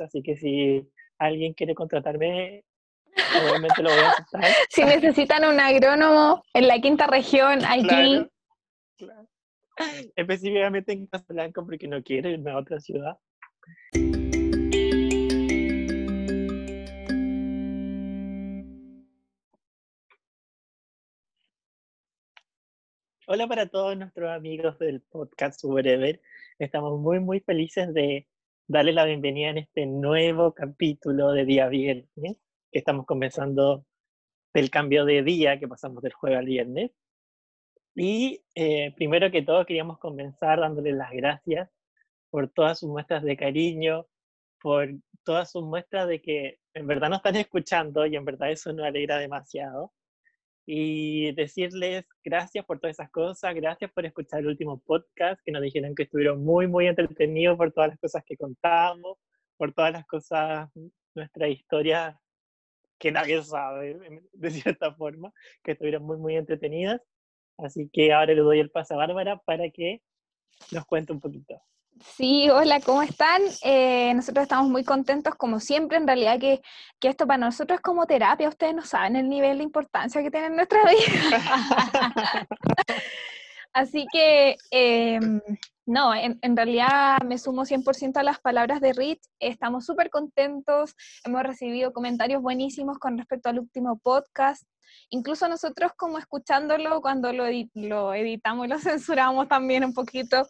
[0.00, 0.88] así que si
[1.18, 2.64] alguien quiere contratarme,
[3.42, 4.44] obviamente lo voy a aceptar.
[4.70, 8.26] Si necesitan un agrónomo en la quinta región, aquí.
[10.16, 13.18] Específicamente en Casablanca, porque no quiero irme a otra ciudad.
[23.30, 26.18] Hola para todos nuestros amigos del podcast Wherever.
[26.58, 28.26] Estamos muy, muy felices de
[28.68, 32.36] darle la bienvenida en este nuevo capítulo de Día Viernes,
[32.70, 33.86] que estamos comenzando
[34.52, 36.90] del cambio de día que pasamos del jueves al viernes.
[37.94, 41.70] Y eh, primero que todo queríamos comenzar dándole las gracias
[42.30, 44.06] por todas sus muestras de cariño,
[44.60, 44.90] por
[45.24, 48.86] todas sus muestras de que en verdad nos están escuchando y en verdad eso nos
[48.86, 49.92] alegra demasiado
[50.70, 55.62] y decirles gracias por todas esas cosas, gracias por escuchar el último podcast, que nos
[55.62, 59.16] dijeron que estuvieron muy, muy entretenidos por todas las cosas que contamos,
[59.56, 60.68] por todas las cosas,
[61.14, 62.20] nuestra historia
[62.98, 63.98] que nadie sabe,
[64.34, 65.32] de cierta forma,
[65.64, 67.00] que estuvieron muy, muy entretenidas.
[67.56, 70.02] Así que ahora le doy el paso a Bárbara para que
[70.70, 71.62] nos cuente un poquito.
[72.04, 73.42] Sí, hola, ¿cómo están?
[73.62, 76.60] Eh, nosotros estamos muy contentos, como siempre, en realidad que,
[77.00, 80.30] que, esto para nosotros es como terapia, ustedes no saben el nivel de importancia que
[80.30, 81.40] tiene en nuestra vida.
[83.72, 85.40] Así que, em,
[85.86, 90.94] no, en, en, realidad me sumo 100% a las palabras de Rich, estamos súper contentos,
[91.24, 94.64] hemos recibido comentarios buenísimos con respecto al último podcast,
[95.10, 100.46] incluso nosotros como escuchándolo cuando lo, lo editamos y lo censuramos también un poquito,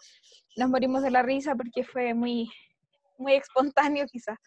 [0.59, 2.51] nos morimos de la risa porque fue muy,
[3.17, 4.39] muy espontáneo quizás.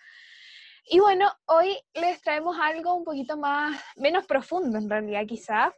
[0.86, 5.74] Y bueno, hoy les traemos algo un poquito más, menos profundo en realidad quizás.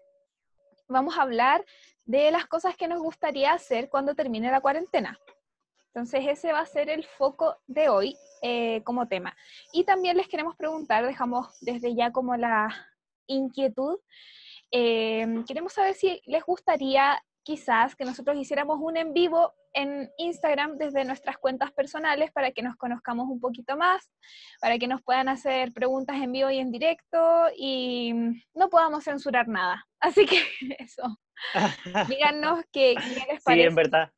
[0.88, 1.64] Vamos a hablar
[2.06, 5.20] de las cosas que nos gustaría hacer cuando termine la cuarentena.
[5.88, 9.36] Entonces ese va a ser el foco de hoy eh, como tema.
[9.72, 12.70] Y también les queremos preguntar, dejamos desde ya como la
[13.28, 14.00] inquietud,
[14.72, 20.78] eh, queremos saber si les gustaría quizás que nosotros hiciéramos un en vivo en Instagram
[20.78, 24.12] desde nuestras cuentas personales para que nos conozcamos un poquito más,
[24.62, 28.14] para que nos puedan hacer preguntas en vivo y en directo y
[28.54, 29.86] no podamos censurar nada.
[30.00, 30.38] Así que
[30.80, 31.04] eso.
[32.08, 33.62] Díganos qué, les parece.
[33.64, 34.12] Sí, en verdad.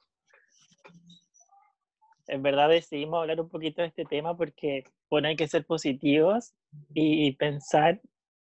[2.27, 6.53] En verdad decidimos hablar un poquito de este tema porque, bueno, hay que ser positivos
[6.93, 8.01] y pensar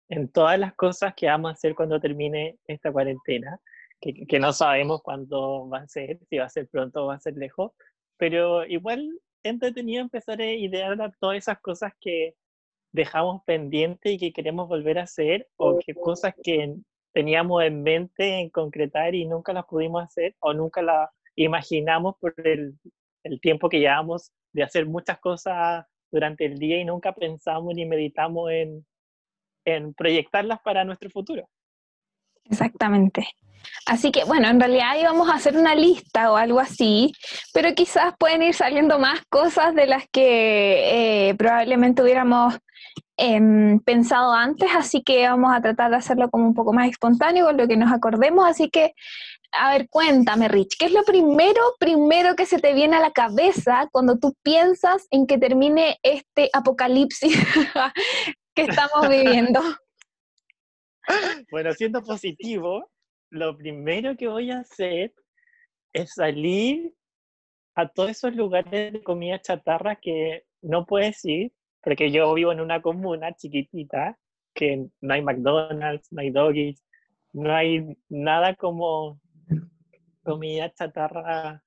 [0.08, 3.60] en todas las cosas que vamos a hacer cuando termine esta cuarentena
[4.00, 7.20] que, no sabemos cuándo va a ser, si va a ser pronto o va a
[7.20, 7.72] ser lejos,
[8.16, 9.08] pero igual
[9.42, 12.34] entretenido empezar a idear todas esas cosas que
[12.92, 16.76] dejamos pendientes y que queremos volver a hacer, o que cosas que
[17.12, 22.34] teníamos en mente en concretar y nunca las pudimos hacer, o nunca las imaginamos por
[22.44, 22.78] el,
[23.24, 27.84] el tiempo que llevamos de hacer muchas cosas durante el día y nunca pensamos ni
[27.84, 28.86] meditamos en,
[29.64, 31.48] en proyectarlas para nuestro futuro.
[32.44, 33.26] Exactamente.
[33.88, 37.12] Así que bueno, en realidad íbamos a hacer una lista o algo así,
[37.54, 42.54] pero quizás pueden ir saliendo más cosas de las que eh, probablemente hubiéramos
[43.16, 47.46] em, pensado antes, así que vamos a tratar de hacerlo como un poco más espontáneo
[47.46, 48.46] con lo que nos acordemos.
[48.46, 48.92] Así que,
[49.52, 53.12] a ver, cuéntame, Rich, ¿qué es lo primero, primero que se te viene a la
[53.12, 57.34] cabeza cuando tú piensas en que termine este apocalipsis
[58.54, 59.62] que estamos viviendo?
[61.50, 62.90] Bueno, siendo positivo,
[63.30, 65.14] lo primero que voy a hacer
[65.92, 66.92] es salir
[67.74, 71.52] a todos esos lugares de comida chatarra que no puedes ir,
[71.82, 74.18] porque yo vivo en una comuna chiquitita,
[74.54, 76.84] que no hay McDonald's, no hay Doggies,
[77.32, 79.20] no hay nada como
[80.24, 81.62] comida chatarra,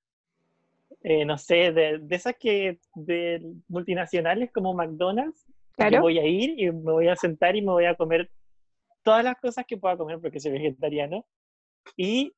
[1.04, 5.46] eh, no sé, de, esas que de multinacionales como McDonald's.
[5.78, 6.02] Claro.
[6.02, 8.30] voy a ir y me voy a sentar y me voy a comer
[9.04, 11.26] todas las cosas que pueda comer porque soy vegetariano
[11.96, 12.34] y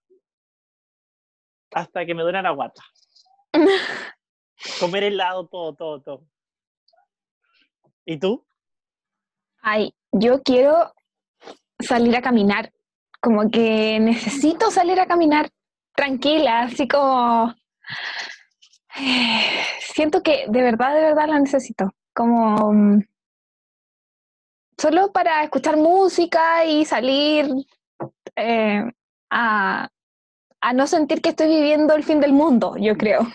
[1.71, 2.81] hasta que me duele la guata.
[4.79, 6.27] Comer helado, todo, todo, todo.
[8.05, 8.45] ¿Y tú?
[9.61, 10.93] Ay, yo quiero
[11.79, 12.71] salir a caminar.
[13.21, 15.49] Como que necesito salir a caminar
[15.95, 17.53] tranquila, así como...
[19.79, 21.91] siento que de verdad, de verdad la necesito.
[22.13, 23.01] Como mm,
[24.77, 27.47] solo para escuchar música y salir
[28.35, 28.83] eh,
[29.33, 29.89] a,
[30.73, 33.27] no sentir que estoy viviendo el fin del mundo, yo creo.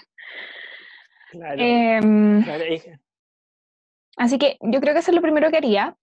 [1.32, 2.42] Em,
[4.16, 5.96] así que yo creo que eso es lo primero que haría.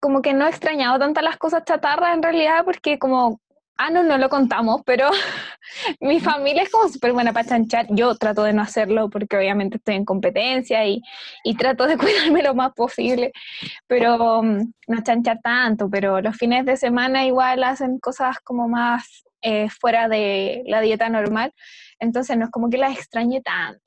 [0.00, 3.40] Como que no he extrañado tantas las cosas chatarras en realidad, porque como
[3.80, 5.08] Ah, no, no lo contamos, pero
[6.00, 7.86] mi familia es como súper buena para chanchar.
[7.90, 11.00] Yo trato de no hacerlo porque obviamente estoy en competencia y,
[11.44, 13.32] y trato de cuidarme lo más posible,
[13.86, 19.24] pero mm, no chanchar tanto, pero los fines de semana igual hacen cosas como más
[19.42, 21.54] eh, fuera de la dieta normal,
[22.00, 23.80] entonces no es como que las extrañe tanto.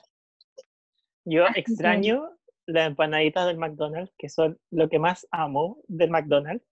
[1.26, 2.30] Yo extraño
[2.66, 6.64] las empanaditas del McDonald's, que son lo que más amo del McDonald's.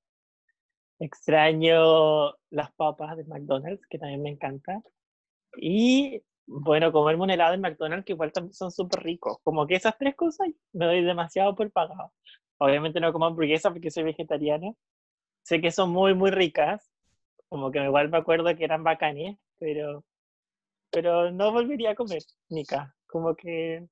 [1.00, 4.82] Extraño las papas del McDonald's, que también me encantan.
[5.56, 9.38] Y bueno, comerme un helado del McDonald's, que igual también son súper ricos.
[9.42, 12.12] Como que esas tres cosas me doy demasiado por pagado.
[12.58, 14.72] Obviamente no como hamburguesa porque soy vegetariana.
[15.42, 16.90] Sé que son muy, muy ricas.
[17.48, 20.04] Como que igual me acuerdo que eran bacanes, pero,
[20.90, 22.94] pero no volvería a comer, Nica.
[23.06, 23.88] Como que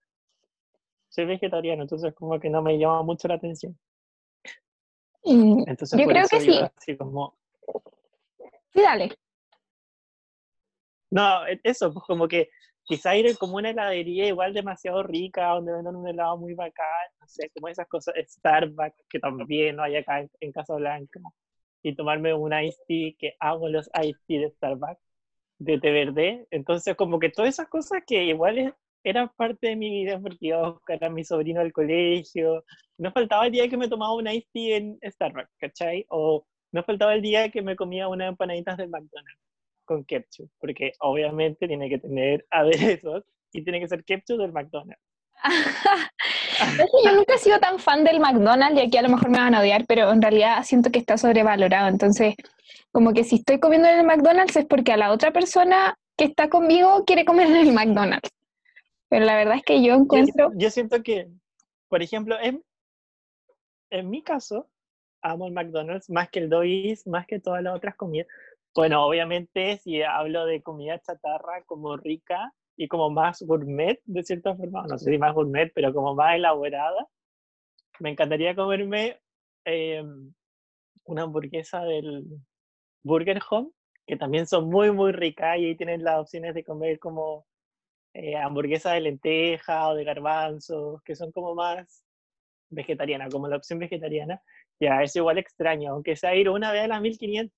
[1.09, 3.79] soy vegetariano, entonces como que no me llama mucho la atención.
[5.25, 6.61] Entonces, yo creo que sí.
[6.77, 7.37] Así como...
[8.73, 9.11] Sí, dale.
[11.11, 12.51] No, e, eso, pues como que
[12.85, 16.87] quizá ir como una heladería igual demasiado rica, donde venden un helado muy bacán,
[17.21, 21.21] no sé, como esas cosas, Starbucks, que también no hay acá en, en Casablanca,
[21.83, 25.03] y tomarme un iced tea, que hago los iced tea de Starbucks,
[25.59, 28.73] de té verde, entonces como que todas esas cosas que igual es,
[29.09, 32.65] era parte de mi vida porque iba a buscar a mi sobrino al colegio.
[32.99, 36.05] No faltaba el día que me tomaba una iced tea en Starbucks, ¿cachai?
[36.09, 39.43] O no faltaba el día que me comía unas empanaditas del McDonald's
[39.85, 45.03] con ketchup, porque obviamente tiene que tener aderezos y tiene que ser ketchup del McDonald's.
[47.05, 49.55] yo nunca he sido tan fan del McDonald's y aquí a lo mejor me van
[49.55, 51.89] a odiar, pero en realidad siento que está sobrevalorado.
[51.89, 52.35] Entonces,
[52.93, 56.25] como que si estoy comiendo en el McDonald's es porque a la otra persona que
[56.25, 58.31] está conmigo quiere comer en el McDonald's.
[59.09, 60.51] Pero la verdad es que yo encuentro...
[60.57, 61.29] Yo, siento que,
[61.89, 62.63] por ejemplo, en,
[63.91, 64.69] en mi caso,
[65.23, 68.27] amo el McDonald's más que el Dois, más que todas las otras comidas.
[68.75, 74.55] Bueno, obviamente si hablo de comida chatarra como rica y como más gourmet, de cierta
[74.55, 77.09] forma, no sé si más gourmet, pero como más elaborada,
[77.99, 79.19] me encantaría comerme
[79.65, 80.33] em,
[81.05, 82.25] una hamburguesa del
[83.03, 83.71] Burger Home,
[84.07, 87.48] que también son muy, muy ricas y ahí tienen las opciones de comer como
[88.21, 92.03] eh, hamburguesas de lenteja o de garbanzos, que son como más
[92.69, 94.43] vegetariana, como la opción vegetariana,
[94.81, 97.55] ya es igual extraño, aunque sea ir una vez a las 1500,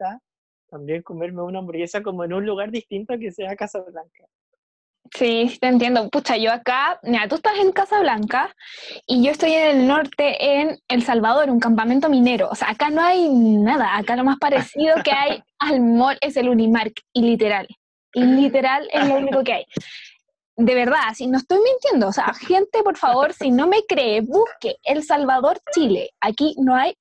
[0.69, 4.25] también comerme una hamburguesa como en un lugar distinto que sea Casablanca.
[5.15, 6.11] Sí, te entiendo.
[6.11, 8.55] Pucha, yo acá, mira, tú estás en Casablanca
[9.07, 12.51] y yo estoy en el norte, en El Salvador, un campamento minero.
[12.51, 13.97] O sea, acá no hay nada.
[13.97, 17.67] Acá lo más parecido que hay al mall es el Unimark, y literal.
[18.13, 19.65] Y literal es lo único que hay
[20.61, 24.21] de verdad, si no estoy mintiendo, o sea, gente, por favor, si no me cree,
[24.21, 26.11] busque El Salvador, Chile.
[26.21, 26.95] Aquí no hay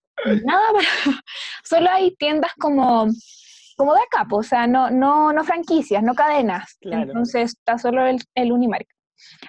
[0.44, 1.22] nada para,
[1.64, 3.08] solo hay tiendas como,
[3.76, 6.78] como de acá, o sea, no, no, no franquicias, no cadenas.
[6.82, 8.88] Entonces está solo el, el Unimark.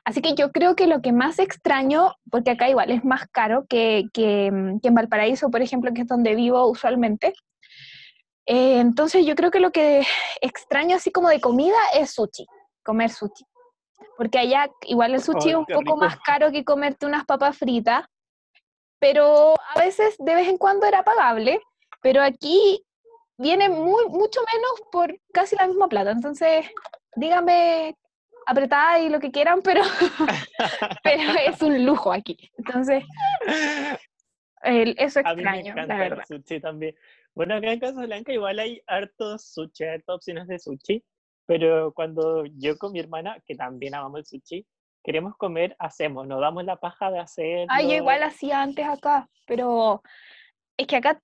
[0.04, 3.66] Así que yo creo que lo que más extraño, porque acá igual es más caro
[3.68, 7.32] que, que, en Valparaíso, por ejemplo, que es donde vivo usualmente.
[8.46, 10.04] Eh, entonces yo creo que lo que
[10.40, 12.46] extraño así como de comida es sushi,
[12.82, 13.44] comer sushi
[14.16, 18.04] porque allá igual el sushi es un poco más caro que comerte unas papas fritas,
[18.98, 21.60] pero a veces de vez en cuando era pagable,
[22.02, 22.84] pero aquí
[23.38, 26.66] viene muy, mucho menos por casi la misma plata, entonces
[27.16, 27.96] díganme
[28.46, 29.82] apretada y lo que quieran, pero,
[31.02, 33.04] pero es un lujo aquí, entonces
[34.62, 36.24] eso extraño, la verdad.
[36.28, 36.94] El sushi también.
[37.34, 41.02] Bueno, acá en Casablanca igual hay hartos sushi, hartas opciones de sushi,
[41.50, 44.64] pero cuando yo con mi hermana, que también amamos el sushi,
[45.02, 47.66] queremos comer, hacemos, nos damos la paja de hacer.
[47.68, 50.00] Ay, yo igual hacía antes acá, pero
[50.76, 51.20] es que acá,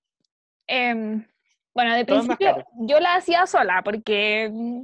[0.66, 1.24] em,
[1.72, 4.82] bueno, de principio yo la hacía sola, porque mm,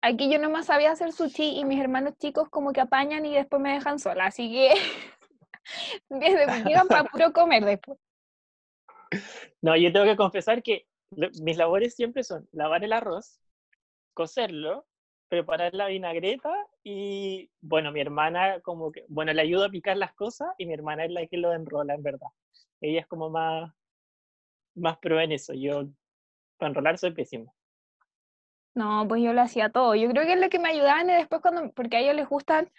[0.00, 3.60] aquí yo nomás sabía hacer sushi y mis hermanos chicos como que apañan y después
[3.60, 4.74] me dejan sola, así que
[6.68, 7.98] llegan para puro comer después.
[9.60, 13.40] No, yo tengo que confesar que mis labores siempre son lavar el arroz,
[14.14, 14.86] cocerlo,
[15.28, 16.50] preparar la vinagreta
[16.82, 20.74] y, bueno, mi hermana como que, bueno, le ayuda a picar las cosas y mi
[20.74, 22.28] hermana es la que lo enrola, en verdad.
[22.80, 23.72] Ella es como más,
[24.74, 25.52] más pro en eso.
[25.54, 25.86] Yo,
[26.56, 27.54] para enrolar, soy pésimo.
[28.74, 29.94] No, pues yo lo hacía todo.
[29.94, 32.28] Yo creo que es lo que me ayudaban y después cuando, porque a ellos les
[32.28, 32.70] gustan,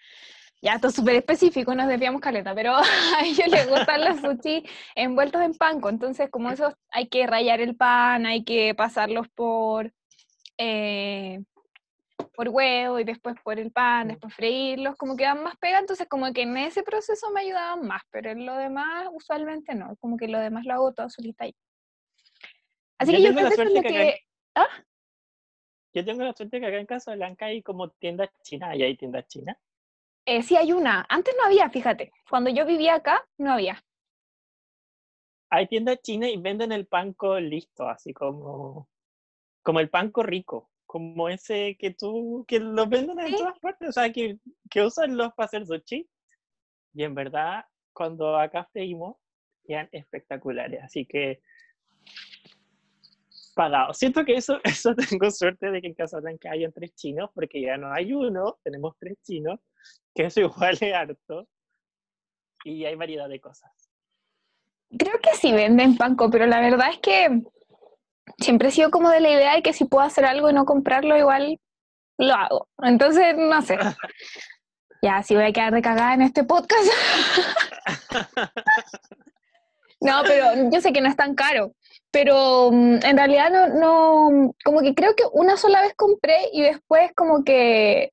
[0.61, 4.65] ya esto es súper específico, nos desviamos caleta, pero a ellos les gustan los sushi
[4.95, 5.89] envueltos en panco.
[5.89, 9.93] Entonces, como eso, hay que rayar el pan, hay que pasarlos por
[10.57, 11.41] eh,
[12.33, 16.07] por huevo y después por el pan, después freírlos, como que dan más pega, entonces
[16.07, 20.17] como que en ese proceso me ayudaban más, pero en lo demás usualmente no, como
[20.17, 21.55] que lo demás lo hago todo solita ahí.
[22.97, 24.19] Así que yo creo que eso es lo que...
[24.55, 24.67] ¿Ah?
[25.95, 29.27] yo tengo la suerte que acá en Casablanca hay como tiendas chinas, y hay tiendas
[29.27, 29.57] chinas.
[30.25, 31.05] Eh, sí, hay una.
[31.07, 32.11] Antes no había, fíjate.
[32.29, 33.81] Cuando yo vivía acá, no había.
[35.49, 38.89] Hay tiendas chinas y venden el panco listo, así como,
[39.65, 43.35] como el panco rico, como ese que tú, que lo venden en Sí.
[43.37, 44.37] todas partes, o sea, que,
[44.69, 46.07] que usan los para hacer sushi.
[46.93, 49.17] Y en verdad, cuando acá freímos,
[49.67, 51.41] eran espectaculares, así que
[53.55, 53.91] pagado.
[53.95, 57.75] Siento que eso, eso tengo suerte de que en Casablanca hayan tres chinos, porque ya
[57.75, 59.59] no hay uno, tenemos tres chinos,
[60.13, 61.47] que eso igual es harto.
[62.63, 63.71] Y hay variedad de cosas.
[64.97, 67.41] Creo que sí venden panco, pero la verdad es que
[68.39, 70.65] siempre he sido como de la idea de que si puedo hacer algo y no
[70.65, 71.59] comprarlo, igual
[72.17, 72.67] lo hago.
[72.83, 73.77] Entonces, no sé.
[75.01, 76.83] Ya, si voy a quedar de cagada en este podcast.
[80.01, 81.71] No, pero yo sé que no es tan caro.
[82.11, 86.61] Pero mm, en realidad no, no, como que creo que una sola vez compré y
[86.61, 88.11] después como que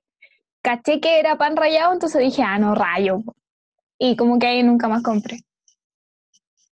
[0.62, 3.18] caché que era pan rallado, entonces dije, ah, no, rayo.
[3.98, 5.40] Y como que ahí nunca más compré.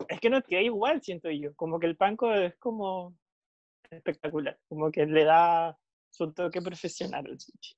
[0.09, 1.55] Es que no queda igual, siento yo.
[1.55, 3.15] Como que el panco es como
[3.91, 4.59] espectacular.
[4.69, 5.77] Como que le da
[6.11, 7.77] su toque profesional al sushi.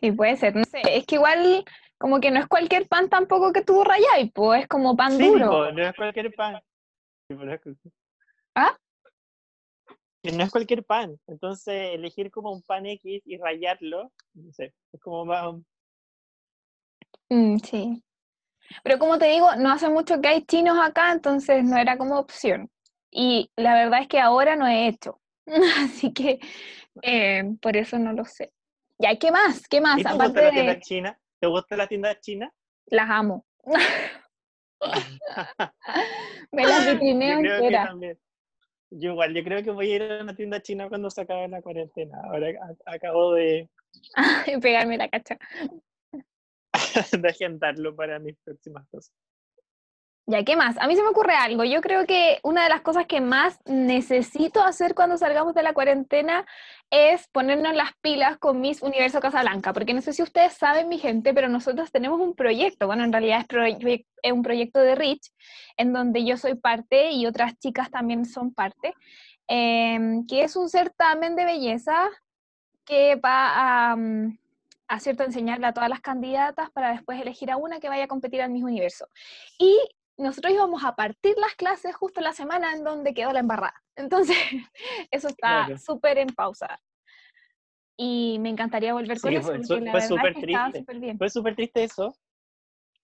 [0.00, 1.64] Sí, puede ser, no sé, es que igual
[1.98, 5.28] como que no es cualquier pan tampoco que tú rayáis, pues es como pan Sí,
[5.28, 5.50] duro.
[5.50, 6.62] po, no es cualquier pan.
[8.54, 8.76] ¿Ah?
[10.22, 11.18] Que no es cualquier pan.
[11.26, 15.54] Entonces, elegir como un pan X y rayarlo, no sé, es como más...
[17.28, 18.02] Mm, sí.
[18.82, 22.18] Pero como te digo, no hace mucho que hay chinos acá, entonces no era como
[22.18, 22.70] opción.
[23.10, 25.20] Y la verdad es que ahora no he hecho.
[25.78, 26.38] Así que
[27.02, 28.52] eh, por eso no lo sé.
[28.98, 29.66] Ya, ¿qué más?
[29.68, 29.98] ¿Qué más?
[29.98, 30.80] ¿Y te Aparte gusta la tienda de...
[30.80, 31.20] china?
[31.40, 32.52] ¿Te gusta la tienda china?
[32.86, 33.46] Las amo.
[36.52, 37.94] Me las vitrineo entera.
[38.92, 41.46] Yo igual, yo creo que voy a ir a una tienda china cuando se acabe
[41.48, 42.18] la cuarentena.
[42.24, 43.70] Ahora a- acabo de,
[44.62, 45.38] Pegarme la cacha.
[47.12, 49.14] de agendarlo para mis próximas cosas.
[50.26, 50.78] Ya, ¿qué más?
[50.78, 51.64] A mí se me ocurre algo.
[51.64, 55.72] Yo creo que una de las cosas que más necesito hacer cuando salgamos de la
[55.72, 56.46] cuarentena
[56.90, 60.98] es ponernos las pilas con Miss Universo Casablanca, porque no sé si ustedes saben, mi
[60.98, 63.44] gente, pero nosotros tenemos un proyecto, bueno, en realidad
[64.22, 65.32] es, un proyecto de Rich,
[65.76, 68.94] en donde yo soy parte y otras chicas también son parte,
[69.48, 72.08] em, que es un certamen de belleza
[72.84, 74.38] que va a, mm,
[74.88, 78.08] a cierto, enseñarle a todas las candidatas para después elegir a una que vaya a
[78.08, 79.06] competir al Miss Universo.
[79.58, 79.76] Y
[80.20, 83.82] nosotros íbamos a partir las clases justo la semana en donde quedó la embarrada.
[83.96, 84.36] Entonces,
[85.10, 85.78] eso está Claro.
[85.78, 86.80] súper en pausa.
[87.98, 90.78] Y me encantaría volver con Sí, eso, fue porque su- la fue súper triste.
[90.78, 91.18] súper bien.
[91.18, 92.14] Fue súper triste eso.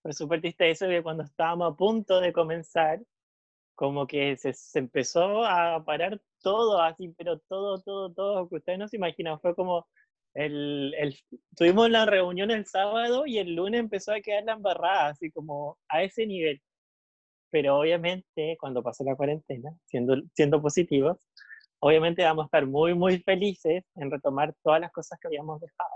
[0.02, 3.00] Fue súper triste eso que cuando estábamos a punto de comenzar,
[3.74, 8.78] como que se, se empezó a parar todo así, pero todo, todo, todo, que ustedes
[8.78, 9.38] no se imaginan.
[9.40, 9.86] Fue como
[10.32, 11.18] el, el,
[11.56, 15.76] tuvimos la reunión el sábado y el lunes empezó a quedar la embarrada, así como
[15.88, 16.62] a ese nivel.
[17.50, 21.18] Pero obviamente cuando pasó la cuarentena, siendo, siendo positivos,
[21.80, 25.90] obviamente vamos a estar muy, muy felices en retomar todas las cosas que habíamos dejado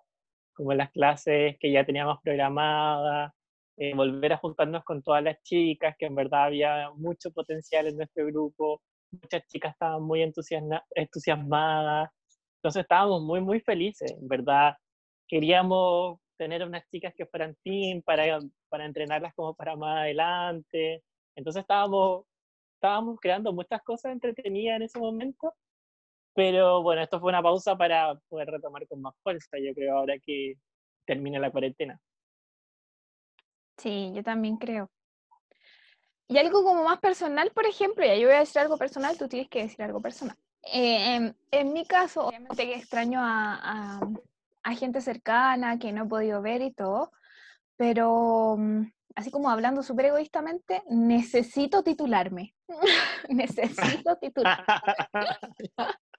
[0.60, 3.32] como las clases que ya teníamos programadas,
[3.78, 7.96] eh, volver a juntarnos con todas las chicas, que en verdad había mucho potencial en
[7.96, 12.10] nuestro grupo, muchas chicas estaban muy entusiasma- entusiasmadas,
[12.58, 14.74] entonces estábamos muy, muy felices, en verdad.
[15.26, 18.38] Queríamos tener unas chicas que fueran team para,
[18.68, 21.02] para entrenarlas como para más adelante,
[21.40, 22.24] entonces estábamos,
[22.74, 25.54] estábamos creando muchas cosas entretenidas en ese momento,
[26.34, 30.14] pero bueno, esto fue una pausa para poder retomar con más fuerza, yo creo, ahora
[30.18, 30.54] que
[31.04, 32.00] termine la cuarentena.
[33.76, 34.90] Sí, yo también creo.
[36.28, 39.26] Y algo como más personal, por ejemplo, ya yo voy a decir algo personal, tú
[39.26, 40.36] tienes que decir algo personal.
[40.62, 43.58] Eh, en, en mi caso, obviamente que extraño a,
[43.98, 44.08] a-
[44.62, 47.10] a gente cercana que no he podido ver y todo,
[47.76, 52.54] pero mm, así como hablando súper egoístamente, necesito titularme.
[53.28, 54.64] necesito titularme.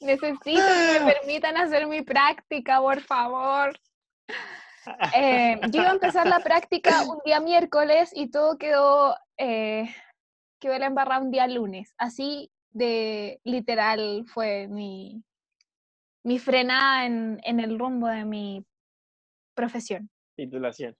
[0.00, 3.78] Necesito que me permitan hacer mi práctica, por favor.
[5.14, 9.88] Eh, yo iba a empezar la práctica un día miércoles y todo quedó, eh,
[10.60, 11.94] quedó la embarrada un día lunes.
[11.96, 15.22] Así de literal fue mi,
[16.24, 18.64] mi frenada en, en el rumbo de mi
[19.54, 20.10] profesión.
[20.36, 20.96] Titulación.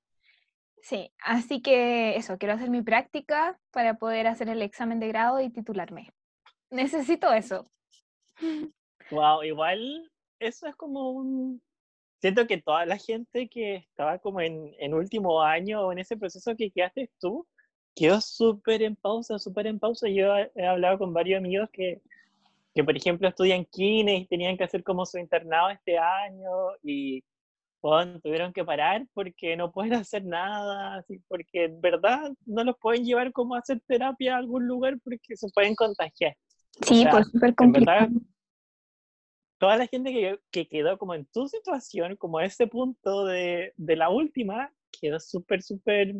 [0.88, 5.40] Sí, así que eso, quiero hacer mi práctica para poder hacer el examen de grado
[5.40, 6.12] y titularme.
[6.70, 7.66] Necesito eso.
[9.12, 11.62] Wow, igual eso es como un...
[12.20, 16.16] Siento que toda la gente que estaba como en, en último año o en ese
[16.16, 17.46] proceso que quedaste tú,
[17.94, 20.08] quedó súper en pausa, súper en pausa.
[20.08, 22.00] Yo he hablado con varios amigos que
[22.76, 26.50] que por ejemplo estudian kines y tenían que hacer como su internado este año
[26.82, 27.24] y
[28.22, 33.04] tuvieron que parar porque no pueden hacer nada, así, porque en verdad no los pueden
[33.04, 36.36] llevar como a hacer terapia a algún lugar porque se pueden contagiar.
[36.82, 38.08] Sí, pues súper complicado.
[39.58, 43.96] toda la gente que, que, quedó como en tu situación, como ese punto de, de
[43.96, 46.14] la última, quedó súper, súper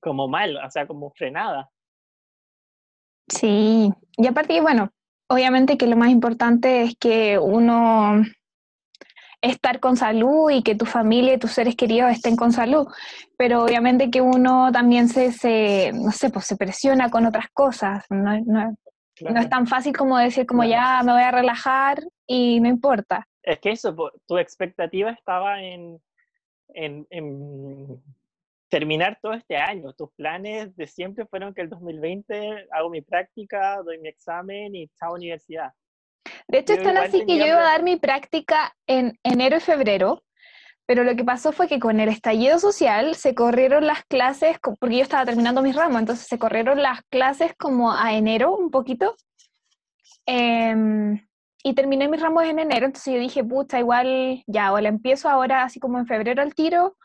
[0.00, 1.70] como mal, o sea, como frenada.
[3.28, 4.90] Sí, y aparte, bueno,
[5.28, 8.22] obviamente que lo más importante es que uno
[9.40, 12.86] estar con salud y que tu familia y tus seres queridos estén con salud,
[13.36, 18.04] pero obviamente que uno también se, se no sé, pues se presiona con otras cosas,
[18.10, 18.76] no, no,
[19.20, 23.26] no es tan fácil como decir como ya me voy a relajar y no importa.
[23.42, 23.94] Es que eso,
[24.26, 26.00] tu expectativa estaba en,
[26.68, 28.02] en, en
[28.68, 29.92] terminar todo este año.
[29.92, 34.88] Tus planes de siempre fueron que el 2020 hago mi práctica, doy mi examen y
[34.98, 35.72] chao universidad.
[36.48, 40.22] De hecho, están así que yo iba a dar mi práctica en enero y febrero,
[40.86, 44.96] pero lo que pasó fue que con el estallido social se corrieron las clases, porque
[44.96, 49.16] yo estaba terminando mis ramos, entonces se corrieron las clases como a enero un poquito.
[50.24, 51.26] Em,
[51.64, 55.28] y terminé mis ramos en enero, entonces yo dije, pucha, igual ya, o la empiezo
[55.28, 56.96] ahora así como en febrero al tiro,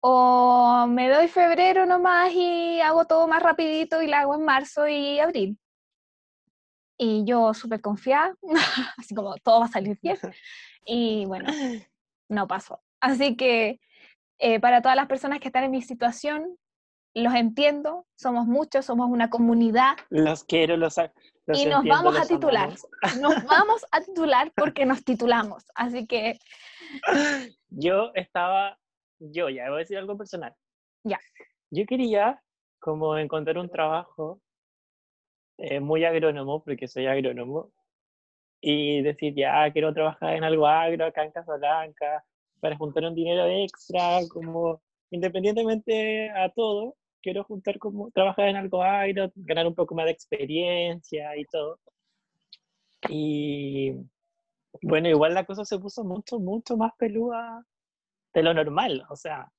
[0.00, 4.88] o me doy febrero nomás y hago todo más rapidito y la hago en marzo
[4.88, 5.58] y abril.
[7.02, 8.32] Y yo súper confiada,
[8.96, 10.16] así como todo va a salir bien.
[10.86, 11.46] Y bueno,
[12.28, 12.80] no pasó.
[13.00, 13.80] Así que
[14.38, 16.56] eh, para todas las personas que están en mi situación,
[17.14, 19.96] los entiendo, somos muchos, somos una comunidad.
[20.10, 20.96] Los quiero, los,
[21.46, 22.72] los Y nos vamos a titular.
[23.20, 25.64] Nos vamos a titular porque nos titulamos.
[25.74, 26.38] Así que...
[27.68, 28.78] Yo estaba
[29.18, 30.54] yo ya voy a decir algo personal.
[31.04, 31.18] Ya.
[31.70, 32.40] Yo quería
[32.80, 34.40] como encontrar un trabajo
[35.58, 37.70] eh, muy agrónomo, porque soy agrónomo,
[38.60, 42.24] y decir, ya, quiero trabajar en algo agro acá en Casablanca,
[42.60, 44.80] para juntar un dinero extra, como
[45.10, 50.12] independientemente a todo, quiero juntar como, trabajar en algo agro, ganar un poco más de
[50.12, 51.78] experiencia y todo.
[53.08, 53.92] Y
[54.82, 57.64] bueno, igual la cosa se puso mucho, mucho más peluda
[58.32, 59.04] de lo normal.
[59.10, 59.50] O sea,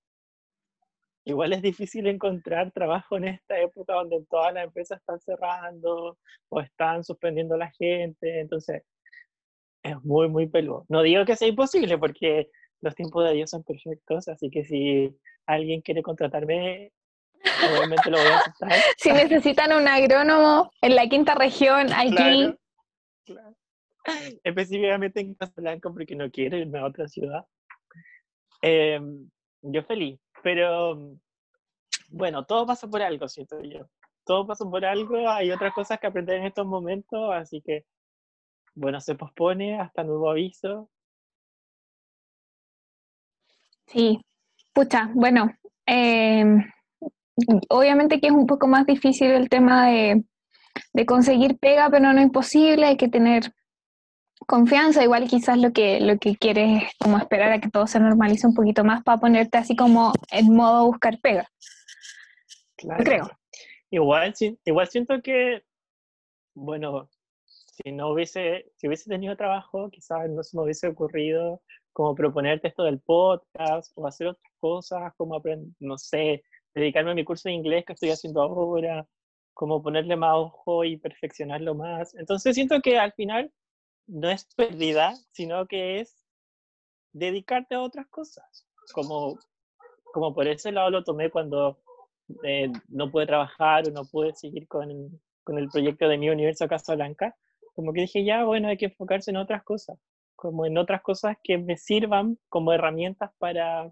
[1.25, 6.17] igual es difícil encontrar trabajo en esta época donde todas las empresas están cerrando
[6.49, 8.39] o están suspendiendo a la gente.
[8.39, 8.83] Entonces,
[9.83, 10.85] es muy, muy peludo.
[10.89, 12.49] No digo que sea imposible porque
[12.81, 16.91] los tiempos de Dios son perfectos, así que si alguien quiere contratarme,
[17.69, 18.71] obviamente lo voy a aceptar.
[18.97, 22.53] Si necesitan un agrónomo en la quinta región, aquí.
[24.43, 27.45] Específicamente en Casablanca porque no quiero irme a otra ciudad.
[28.61, 29.29] Em,
[29.61, 31.17] yo feliz, pero
[32.09, 33.87] bueno, todo pasa por algo, siento yo.
[34.25, 37.85] Todo pasa por algo, hay otras cosas que aprender en estos momentos, así que,
[38.75, 40.89] bueno, se pospone hasta nuevo aviso.
[43.87, 44.21] Sí,
[44.73, 45.51] pucha, bueno,
[45.85, 46.63] em,
[47.69, 50.23] obviamente que es un poco más difícil el tema de,
[50.93, 53.53] de conseguir pega, pero no imposible, hay que tener
[54.45, 57.99] confianza, igual quizás lo que, lo que quieres es como esperar a que todo se
[57.99, 61.47] normalice un poquito más para ponerte así como en modo buscar pega.
[62.77, 63.03] Claro.
[63.03, 63.29] Creo.
[63.91, 64.33] Igual,
[64.65, 65.63] igual siento que,
[66.55, 67.09] bueno,
[67.45, 72.67] si no hubiese, si hubiese tenido trabajo, quizás no se me hubiese ocurrido como proponerte
[72.67, 77.49] esto del podcast o hacer otras cosas, como aprender, no sé, dedicarme a mi curso
[77.49, 79.07] de inglés que estoy haciendo ahora,
[79.53, 82.15] como ponerle más ojo y perfeccionarlo más.
[82.15, 83.51] Entonces siento que al final
[84.07, 86.23] no es pérdida, sino que es
[87.13, 88.67] dedicarte a otras cosas.
[88.93, 89.37] Como,
[90.13, 91.79] como por ese lado lo tomé cuando
[92.43, 96.67] eh, no pude trabajar o no pude seguir con, con el proyecto de mi universo
[96.67, 97.35] Casablanca.
[97.75, 99.97] Como que dije, ya, bueno, hay que enfocarse en otras cosas,
[100.35, 103.91] como en otras cosas que me sirvan como herramientas para,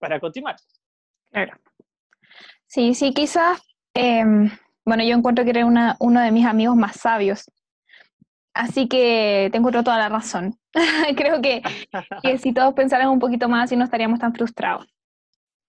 [0.00, 0.56] para continuar.
[1.30, 1.54] Claro.
[2.66, 3.60] Sí, sí, quizás,
[3.94, 4.50] em,
[4.84, 7.50] bueno, yo encuentro que eres una, uno de mis amigos más sabios
[8.54, 10.58] Así que te encuentro toda la razón.
[11.16, 11.62] Creo que,
[12.38, 14.86] si todos pensaran un poquito más, y no estaríamos tan frustrados.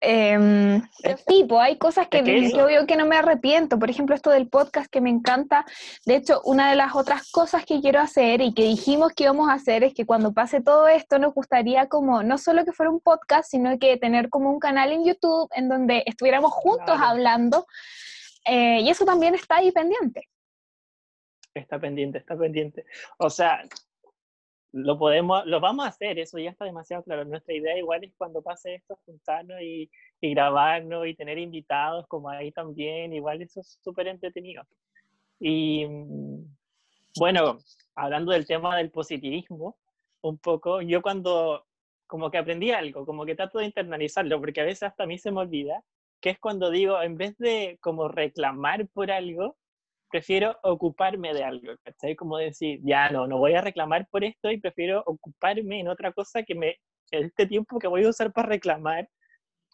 [0.05, 0.81] Eh,
[1.25, 3.79] tipo, hay cosas que, yo veo que no me arrepiento.
[3.79, 5.65] Por ejemplo, esto del podcast que me encanta.
[6.05, 9.47] De hecho, una de las otras cosas que quiero hacer y que dijimos que íbamos
[9.47, 12.91] a hacer es que cuando pase todo esto nos gustaría como no solo que fuera
[12.91, 17.65] un podcast, sino que tener como un canal en YouTube en donde estuviéramos juntos hablando.
[18.45, 20.27] Eh, y eso también está ahí pendiente
[21.53, 22.85] está pendiente, está pendiente.
[23.17, 23.63] O sea,
[24.73, 27.25] lo podemos, lo vamos a hacer, eso ya está demasiado claro.
[27.25, 29.89] Nuestra idea igual es cuando pase esto, juntarnos y,
[30.19, 34.63] y grabarnos y tener invitados como ahí también, igual eso es súper entretenido.
[35.39, 35.85] Y,
[37.17, 37.59] Bueno,
[37.95, 39.77] hablando del tema del positivismo,
[40.21, 41.65] un poco, yo cuando
[42.07, 45.17] como que aprendí algo, como que trato de internalizarlo, porque a veces hasta a mí
[45.17, 45.83] se me olvida,
[46.21, 49.57] que es cuando digo, en vez de como reclamar por algo,
[50.13, 52.15] prefiero ocuparme de algo, ¿cachai?
[52.15, 56.13] Como decir, ya no, no voy a reclamar por esto y prefiero ocuparme en otra
[56.13, 56.75] cosa que me,
[57.09, 59.09] este tiempo que voy a usar para reclamar,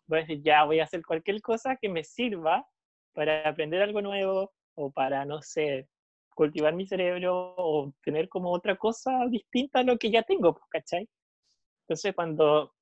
[0.07, 2.65] voy a decir, ya voy a hacer cualquier cosa que me sirva
[3.13, 5.89] para aprender algo nuevo o para, no sé,
[6.33, 10.65] cultivar mi cerebro o tener como otra cosa distinta a lo que ya tengo, pues,
[10.69, 11.09] ¿cachai?
[11.81, 12.73] Entonces cuando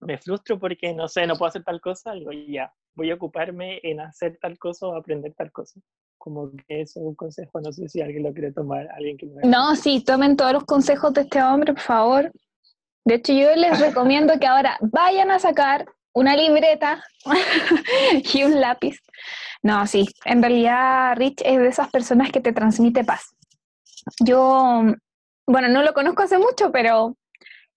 [0.00, 3.80] me frustro porque, no sé, no puedo hacer tal cosa, digo, ya, voy a ocuparme
[3.82, 5.80] en hacer tal cosa o aprender tal cosa
[6.28, 9.74] como que es un consejo, no sé si alguien lo quiere tomar, alguien que No,
[9.74, 12.32] sí, tomen todos los consejos de este hombre, por favor.
[13.06, 17.02] De hecho, yo les recomiendo que ahora vayan a sacar una libreta
[18.34, 18.98] y un lápiz.
[19.62, 23.34] No, sí, en realidad Rich es de esas personas que te transmite paz.
[24.20, 24.82] Yo,
[25.46, 27.16] bueno, no lo conozco hace mucho, pero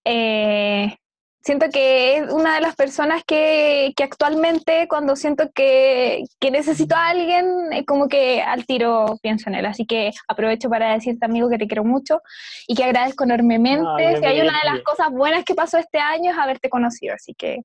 [0.03, 0.97] eh,
[1.41, 6.95] siento que es una de las personas que, que actualmente cuando siento que, que, necesito
[6.95, 7.45] a alguien,
[7.85, 9.65] como que al tiro pienso en él.
[9.65, 12.21] Así que aprovecho para decirte, amigo, que te quiero mucho
[12.67, 14.17] y que agradezco enormemente.
[14.17, 17.33] si hay una de las cosas buenas que pasó este año es haberte conocido, así
[17.33, 17.61] que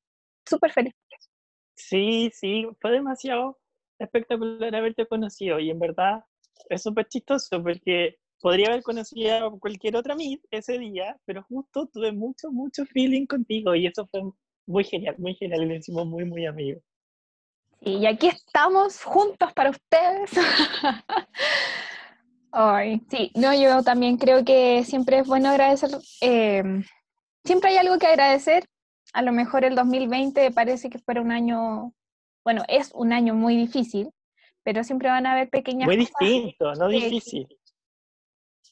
[0.48, 0.94] súper feliz.
[1.74, 3.58] Sí, sí, fue demasiado
[3.98, 6.24] espectacular haberte conocido y en verdad
[6.68, 11.86] es súper chistoso porque podría haber conocido a cualquier otra Miss ese día, pero justo
[11.86, 14.22] tuve mucho, mucho feeling contigo y eso fue
[14.66, 16.82] muy genial, muy genial y lo hicimos muy, muy amigos.
[17.80, 20.30] y aquí estamos juntos para ustedes.
[22.52, 25.90] Ay, sí, no, yo también creo que siempre es bueno agradecer,
[26.22, 26.62] eh,
[27.44, 28.64] siempre hay algo que agradecer.
[29.12, 31.92] A lo mejor el 2020 parece que fuera un año,
[32.44, 34.10] bueno, es un año muy difícil,
[34.62, 37.46] pero siempre van a haber pequeñas Muy distinto, no difícil.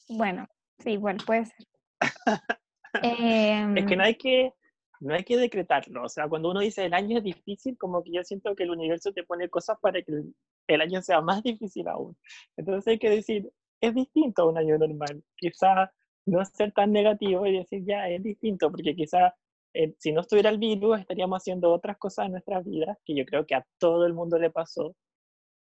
[0.09, 0.47] Bueno,
[0.79, 1.67] sí, bueno, puede ser.
[2.93, 4.53] es que em, no hay que,
[4.99, 6.03] no hay que decretarlo.
[6.03, 8.71] O sea, cuando uno dice el año es difícil, como que yo siento que el
[8.71, 10.13] universo te pone cosas para que
[10.67, 12.15] el, año sea más difícil aún.
[12.57, 15.23] Entonces hay que decir, es distinto a un año normal.
[15.35, 15.91] Quizá
[16.25, 19.33] no ser tan negativo y decir, ya, es distinto, porque quizá
[19.73, 23.25] eh, si no estuviera el virus estaríamos haciendo otras cosas en nuestras vidas, que yo
[23.25, 24.95] creo que a todo el mundo le pasó,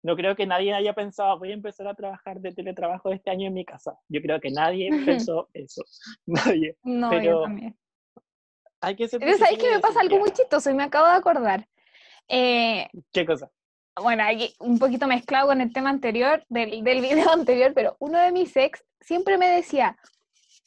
[0.04, 3.48] no creo que nadie haya pensado, voy a empezar a trabajar de teletrabajo este año
[3.48, 3.98] en mi casa.
[4.10, 5.84] Yo creo que nadie pensó eso.
[6.26, 6.78] Nadie.
[6.84, 7.78] No, Pero yo también.
[8.82, 11.70] Hay que ser ¿Sabes que me pasa algo muy chistoso y me acabo de acordar?
[12.28, 13.50] Eh, ¿Qué cosa?
[13.96, 18.20] Bueno, aquí un poquito mezclado con el tema anterior, del, del video anterior, pero uno
[18.20, 19.98] de mis ex siempre me decía,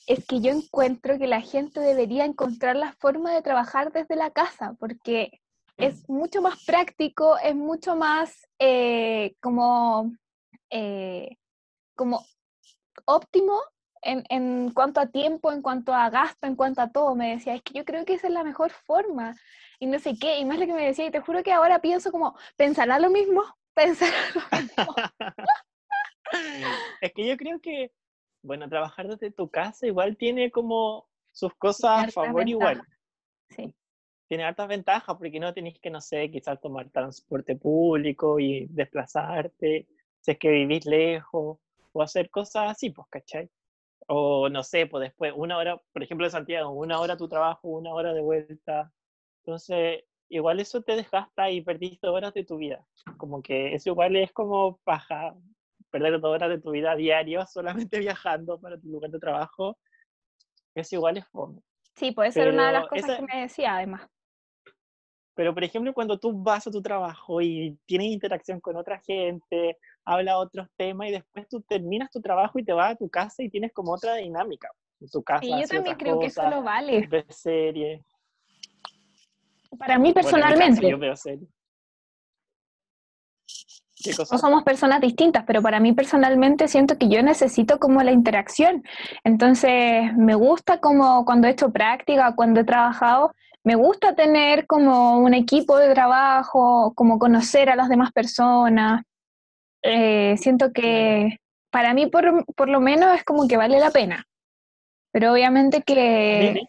[0.07, 4.31] es que yo encuentro que la gente debería encontrar la forma de trabajar desde la
[4.31, 5.43] casa, porque
[5.77, 10.13] es mucho más práctico, es mucho más eh, como,
[10.71, 11.37] eh,
[11.95, 12.25] como
[13.05, 13.61] óptimo
[14.03, 17.15] en, en, cuanto a tiempo, en cuanto a gasto, en cuanto a todo.
[17.15, 19.35] Me decía, es que yo creo que esa es la mejor forma
[19.79, 20.39] y no sé qué.
[20.39, 23.11] Y más lo que me decía, y te juro que ahora pienso como, ¿pensará lo
[23.11, 23.43] mismo?
[23.75, 24.95] ¿Pensará lo mismo?
[27.01, 27.93] es que yo creo que,
[28.43, 32.83] bueno, trabajar desde tu casa igual tiene como sus cosas a favor igual.
[33.51, 33.75] Sí
[34.29, 39.87] tiene hartas ventajas porque no tenés que, no sé, quizás tomar transporte público y desplazarte,
[40.21, 41.59] si es que vivís lejos,
[41.93, 43.49] o hacer cosas así, pues, ¿cachai?
[44.09, 47.69] O no sé, pues después, una hora, por ejemplo, de Santiago, una hora tu trabajo,
[47.69, 48.93] una hora de vuelta.
[49.45, 52.87] Entonces, igual eso te desgasta y perdiste horas de tu vida.
[53.17, 55.35] Como que eso igual es como paja,
[55.91, 59.79] perder dos horas de tu vida diario solamente viajando para tu lugar de trabajo.
[60.75, 61.63] Eso igual es fome.
[61.95, 64.07] Sí, puede ser una de las cosas que me decía, además.
[65.37, 69.77] Pero, por ejemplo, cuando tú vas a tu trabajo y tienes interacción con otra gente,
[70.03, 73.43] habla otros temas y después tú terminas tu trabajo y te vas a tu casa
[73.43, 74.71] y tienes como otra dinámica.
[74.99, 75.43] En tu casa.
[75.43, 77.07] Sí, yo también creo que eso lo vale.
[77.07, 78.03] Ves serie.
[79.79, 80.89] Para mí personalmente.
[80.89, 81.47] yo veo serie.
[84.31, 88.85] No somos personas distintas, pero para mí personalmente siento que yo necesito como la interacción.
[89.25, 93.33] Entonces, me gusta como cuando he hecho práctica, cuando he trabajado,
[93.67, 99.03] me gusta tener como un equipo de trabajo, como conocer a las demás personas.
[99.83, 101.41] Eh, siento que
[101.73, 104.25] para mí por, por, lo menos es como que vale la pena.
[105.11, 106.63] Pero obviamente que,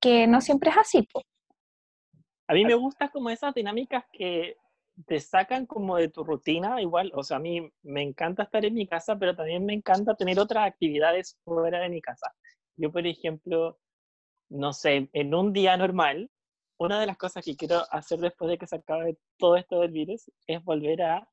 [0.00, 1.08] que no siempre es así.
[2.48, 4.56] A mí me gusta como esas dinámicas que
[5.06, 8.74] te sacan como de tu rutina, igual, o sea, a mí me encanta estar en
[8.74, 12.34] mi casa, pero también me encanta tener otras actividades fuera de mi casa.
[12.76, 13.78] Yo, por ejemplo,
[14.48, 16.30] no sé, en un día normal,
[16.78, 19.92] una de las cosas que quiero hacer después de que se acabe todo esto del
[19.92, 21.28] virus es volver a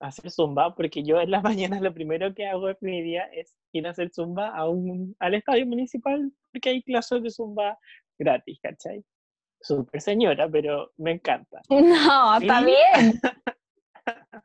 [0.00, 3.56] hacer zumba, porque yo en las mañanas lo primero que hago en mi día es
[3.72, 7.78] ir a hacer zumba a un, al estadio municipal, porque hay clases de zumba
[8.18, 9.04] gratis, ¿cachai?
[9.60, 11.60] Súper señora, pero me encanta.
[11.70, 13.20] No, está bien.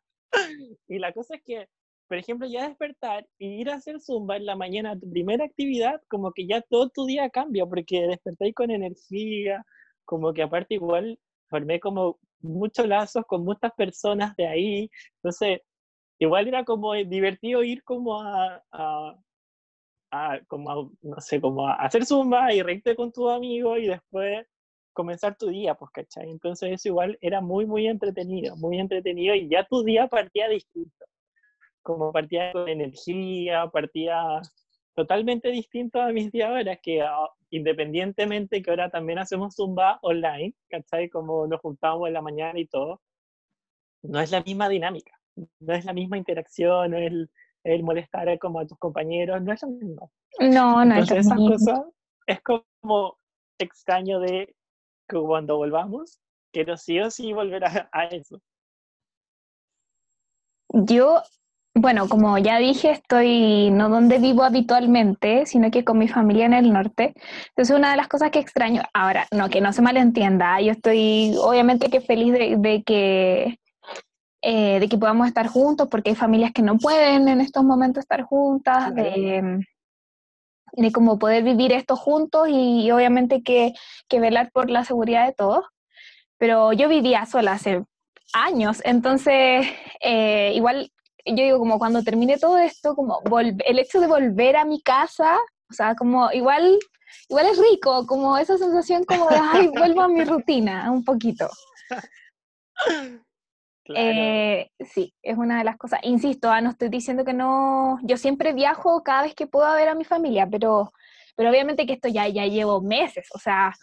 [0.88, 1.70] y la cosa es que,
[2.08, 6.02] por ejemplo, ya despertar y ir a hacer zumba en la mañana, tu primera actividad,
[6.10, 9.66] como que ya todo tu día cambia, porque despertáis con energía,
[10.06, 15.62] como que aparte igual formé como muchos lazos con muchas personas de ahí, entonces
[16.20, 18.63] igual era como divertido ir como a,
[20.12, 24.46] a, como no sé, como a hacer zumba y reírte con tu amigo y después
[24.94, 26.30] comenzar tu día, pues, ¿cachai?
[26.30, 31.06] Entonces eso igual era muy, muy entretenido, muy entretenido y ya tu día partía distinto,
[31.84, 34.41] como partía con energía, partía
[34.96, 40.56] totalmente distinto a mis días ahora, que ah, independientemente que ahora también hacemos Zumba online,
[40.69, 41.10] ¿cachai?
[41.10, 43.02] Como nos juntamos en la mañana y todo,
[44.04, 45.19] no es la misma dinámica,
[45.60, 47.12] no es la misma interacción, no es
[47.63, 50.12] el, molestar como a tus compañeros, no es lo mismo.
[50.39, 51.50] No, no es lo mismo.
[51.50, 51.86] cosa
[52.28, 53.17] es como
[53.60, 54.56] extraño de
[55.08, 56.19] que cuando volvamos,
[56.52, 58.41] quiero sí o sí volver a, a eso.
[60.69, 61.22] Yo
[61.76, 66.54] bueno, como ya dije, estoy no donde vivo habitualmente, sino que con mi familia en
[66.54, 67.14] el norte.
[67.50, 71.36] Entonces, una de las cosas que extraño, ahora, no, que no se malentienda, yo estoy
[71.42, 73.60] obviamente que feliz de, que,
[74.44, 78.04] eh, de que podamos estar juntos, porque hay familias que no pueden en estos momentos
[78.04, 79.66] estar juntas, de,
[80.74, 83.74] de cómo poder vivir esto juntos y, obviamente que,
[84.08, 85.66] que velar por la seguridad de todos.
[86.38, 87.84] Pero yo vivía sola hace
[88.34, 89.68] años, entonces
[90.02, 90.92] eh, igual
[91.26, 95.38] yo digo, como cuando termine todo esto, como el hecho de volver a mi casa,
[95.70, 96.78] o sea, como igual,
[97.30, 101.50] igual es rico, como esa sensación como de, ay, vuelvo a mi rutina, un poquito.
[103.86, 106.00] Eh, sí, es una de las cosas.
[106.04, 109.90] Insisto, ah, no estoy diciendo que no, yo siempre viajo cada vez que puedo ver
[109.90, 110.94] a mi familia, pero,
[111.36, 113.74] pero obviamente que esto ya, ya llevo meses, o sea,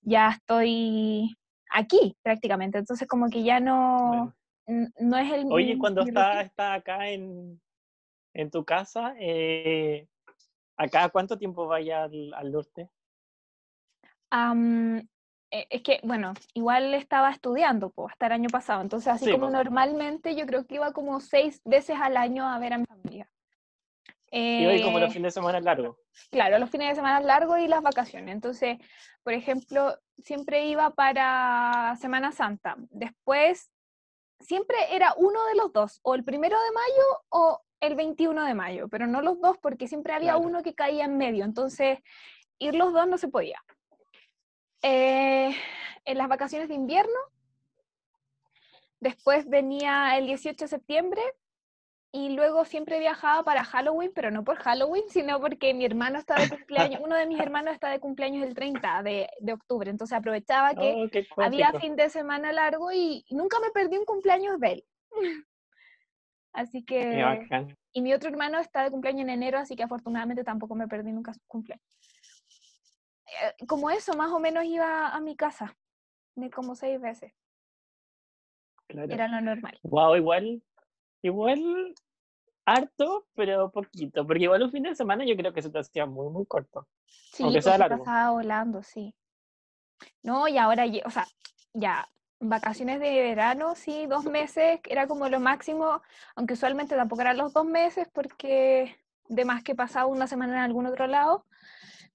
[0.00, 1.36] ya estoy
[1.70, 4.32] aquí prácticamente, entonces como que ya no,
[4.98, 7.60] no es el Oye, cuando está, está acá en,
[8.34, 10.06] en tu casa, eh,
[10.76, 12.90] ¿acá cuánto tiempo vaya al, al norte?
[15.50, 19.50] E, es que, bueno, igual estaba estudiando pues, hasta el año pasado, entonces así como
[19.50, 23.28] normalmente yo creo que iba como seis veces al año a ver a mi familia.
[24.30, 25.96] y hoy como los eh, fines de semana largos.
[26.30, 28.32] Claro, los fines de semana largos y las vacaciones.
[28.32, 28.78] Entonces,
[29.24, 32.76] por ejemplo, siempre iba para Semana Santa.
[32.90, 33.70] Después
[34.40, 38.54] siempre era uno de los dos, o el primero de mayo o el 21 de
[38.54, 41.98] mayo, pero no los dos porque siempre había uno que caía en medio, entonces
[42.58, 43.62] ir los dos no se podía.
[44.82, 45.54] Eh,
[46.04, 47.18] en las vacaciones de invierno,
[49.00, 51.22] después venía el 18 de septiembre,
[52.12, 56.34] y luego siempre viajaba para Halloween, pero no por Halloween, sino porque mi hermano está
[56.40, 60.16] de cumpleaños, uno de mis hermanos está de cumpleaños el 30 de, de octubre, entonces
[60.16, 64.72] aprovechaba que oh, había fin de semana largo y nunca me perdí un cumpleaños de
[64.72, 64.84] él.
[66.52, 67.46] Así que...
[67.92, 71.10] Y mi otro hermano está de cumpleaños en enero, así que afortunadamente tampoco me perdí
[71.10, 71.84] nunca su cumpleaños.
[73.26, 75.76] Eh, como eso, más o menos iba a mi casa,
[76.36, 77.32] de como seis veces.
[78.88, 79.78] Era lo normal.
[79.82, 80.62] Wow, igual
[81.22, 81.94] Igual
[82.64, 86.06] harto, pero poquito, porque igual un fin de semana yo creo que se te hacía
[86.06, 86.86] muy, muy corto.
[87.06, 88.04] Sí, aunque sea largo.
[88.04, 89.14] pasaba volando, sí.
[90.22, 91.26] No, y ahora, o sea,
[91.72, 92.08] ya,
[92.40, 96.02] vacaciones de verano, sí, dos meses era como lo máximo,
[96.34, 98.96] aunque usualmente tampoco eran los dos meses porque
[99.28, 101.46] de más que pasaba una semana en algún otro lado,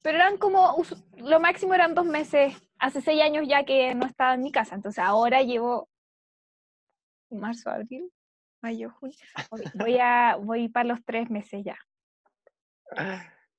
[0.02, 0.76] pero eran como,
[1.18, 4.76] lo máximo eran dos meses, hace seis años ya que no estaba en mi casa,
[4.76, 5.90] entonces ahora llevo
[7.30, 8.12] marzo, abril,
[8.66, 9.18] mayo, junio.
[9.88, 11.78] Voy, a, voy para los tres meses ya.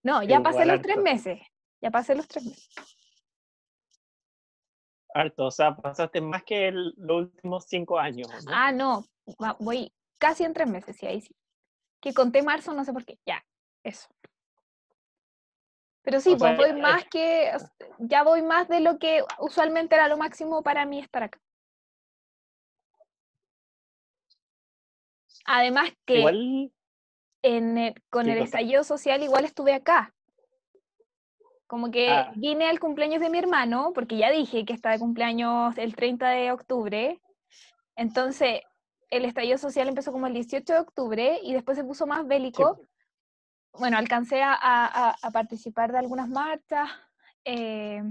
[0.03, 1.41] No, ya pasé los tres meses.
[1.81, 2.69] Ya pasé los tres meses.
[5.15, 8.29] Harto, o sea, pasaste más que los últimos cinco años.
[8.49, 9.07] Ah, no,
[9.59, 11.35] voy casi en tres meses, sí, ahí sí.
[12.01, 13.43] Que conté marzo, no sé por qué, ya,
[13.83, 14.09] eso.
[16.03, 17.51] Pero sí, pues voy más que,
[17.99, 21.41] ya voy más de lo que usualmente era lo máximo para mí estar acá.
[25.47, 26.71] Además que
[27.43, 30.13] en con el estallido social igual estuve acá.
[31.67, 32.33] Como que ah.
[32.37, 36.29] vine al cumpleaños de mi hermano, porque ya dije que está de cumpleaños el 30
[36.31, 37.21] de octubre.
[37.97, 38.61] Entonces,
[39.11, 42.81] el estallido social empezó como el 18 de octubre y después se puso más bélico.
[43.73, 46.89] Bueno, alcancé a, participar de algunas marchas.
[47.45, 48.03] Eh,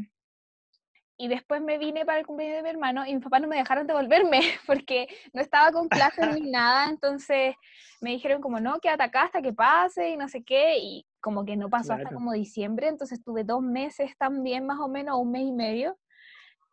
[1.18, 3.58] y después me vine para el cumpleaños de mi hermano y mis papás no me
[3.58, 7.56] dejaron devolverme porque no estaba con clases ni nada, entonces
[8.02, 11.46] me dijeron como no, quédate acá hasta que pase y no sé qué, y como
[11.46, 15.32] que no pasó hasta como diciembre, entonces estuve dos meses también más o menos, un
[15.32, 15.98] mes y medio.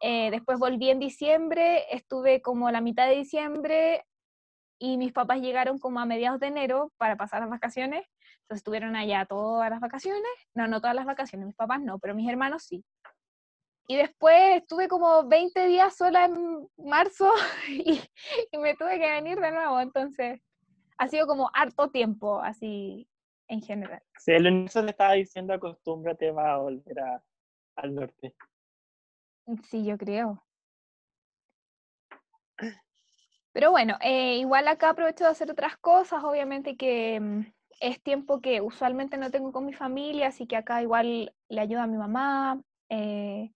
[0.01, 4.05] Eh, después volví en diciembre, estuve como la mitad de diciembre
[4.79, 8.05] y mis papás llegaron como a mediados de enero para pasar las vacaciones,
[8.43, 10.23] entonces estuvieron allá todas las vacaciones,
[10.55, 12.85] no, no todas las vacaciones, mis papás no, pero mis hermanos sí.
[13.89, 17.31] Y después estuve como 20 días sola en marzo
[17.69, 18.01] y,
[18.59, 19.81] me tuve que venir de nuevo.
[19.81, 20.41] Entonces,
[20.99, 23.09] ha sido como harto tiempo, así
[23.49, 24.03] en general.
[24.19, 26.97] Sí, el universo le estaba diciendo acostúmbrate, va a volver
[27.77, 28.35] al norte.
[29.65, 30.43] Sí, yo creo.
[33.53, 37.41] Pero bueno, eh, igual acá aprovecho de hacer otras cosas, obviamente que mm,
[37.81, 41.83] es tiempo que usualmente no tengo con mi familia, así que acá igual le ayudo
[41.83, 43.53] a mi mamá, eh,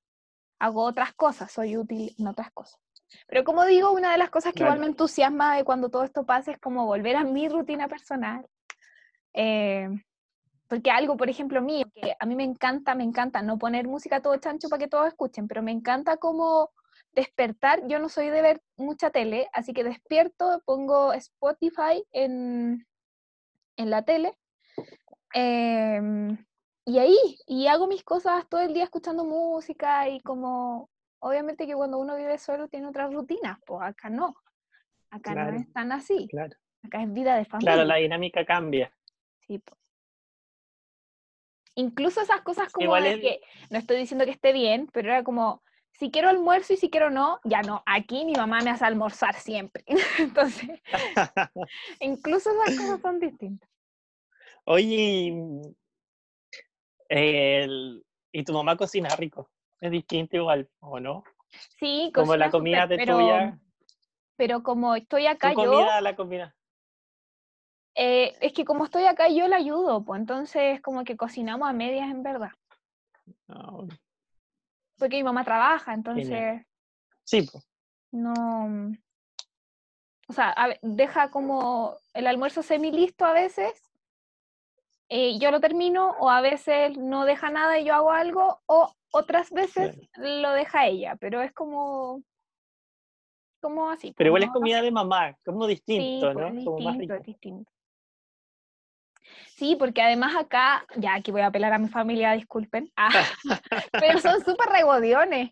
[0.58, 2.80] hago otras cosas, soy útil en otras cosas.
[3.28, 6.24] Pero como digo, una de las cosas que igual me entusiasma de cuando todo esto
[6.24, 8.46] pase es como volver a mi rutina personal.
[9.32, 9.88] Eh,
[10.68, 14.20] porque algo, por ejemplo, mío, que a mí me encanta, me encanta no poner música
[14.20, 16.70] todo chancho para que todos escuchen, pero me encanta como
[17.12, 17.86] despertar.
[17.86, 22.84] Yo no soy de ver mucha tele, así que despierto, pongo Spotify en,
[23.76, 24.36] en la tele.
[25.34, 26.36] Eh,
[26.86, 31.74] y ahí, y hago mis cosas todo el día escuchando música y como, obviamente que
[31.74, 34.36] cuando uno vive solo tiene otras rutinas, pues acá no,
[35.10, 36.54] acá no es tan así, claro.
[36.84, 37.72] acá es vida de familia.
[37.72, 38.96] Claro, la dinámica cambia.
[39.46, 39.80] Sí, pues.
[41.74, 45.64] Incluso esas cosas como de que, no estoy diciendo que esté bien, pero era como,
[45.90, 49.34] si quiero almuerzo y si quiero no, ya no, aquí mi mamá me hace almorzar
[49.34, 49.82] siempre.
[50.20, 50.80] Entonces,
[52.00, 53.68] incluso esas cosas son distintas.
[54.64, 55.74] Oye,
[57.08, 59.50] el, y tu mamá cocina rico.
[59.80, 61.24] Es distinto igual, ¿o no?
[61.78, 63.58] Sí, como la comida de pero, tuya.
[64.36, 65.70] Pero como estoy acá ¿Tu yo.
[65.70, 66.54] comida, la comida?
[67.94, 71.72] Eh, es que como estoy acá yo la ayudo, pues entonces como que cocinamos a
[71.72, 72.50] medias en verdad.
[73.48, 73.84] Ah,
[74.98, 76.62] Porque mi mamá trabaja, entonces.
[77.24, 77.66] Sí, pues.
[78.12, 78.92] No.
[80.28, 83.85] O sea, deja como el almuerzo semi listo a veces
[85.08, 88.92] eh, yo lo termino o a veces no deja nada y yo hago algo o
[89.12, 92.22] otras veces lo deja ella, pero es como
[93.60, 94.14] como así.
[94.16, 96.64] Pero igual es comida de mamá, como distinto, pues, ¿no?
[96.64, 97.70] como más distinto.
[99.56, 103.08] Sí, porque además acá, ya aquí voy a apelar a mi familia, disculpen, ah,
[103.92, 105.50] pero son súper regodiones.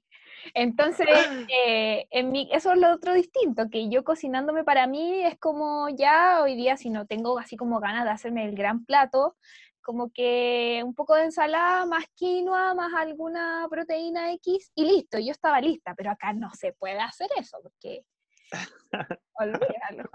[0.53, 1.07] Entonces,
[1.51, 5.89] eh, en mi, eso es lo otro distinto, que yo cocinándome para mí es como
[5.89, 9.37] ya hoy día, si no tengo así como ganas de hacerme el gran plato,
[9.83, 15.31] como que un poco de ensalada, más quinoa, más alguna proteína X y listo, yo
[15.31, 18.05] estaba lista, pero acá no se puede hacer eso, porque
[19.35, 20.11] olvídalo.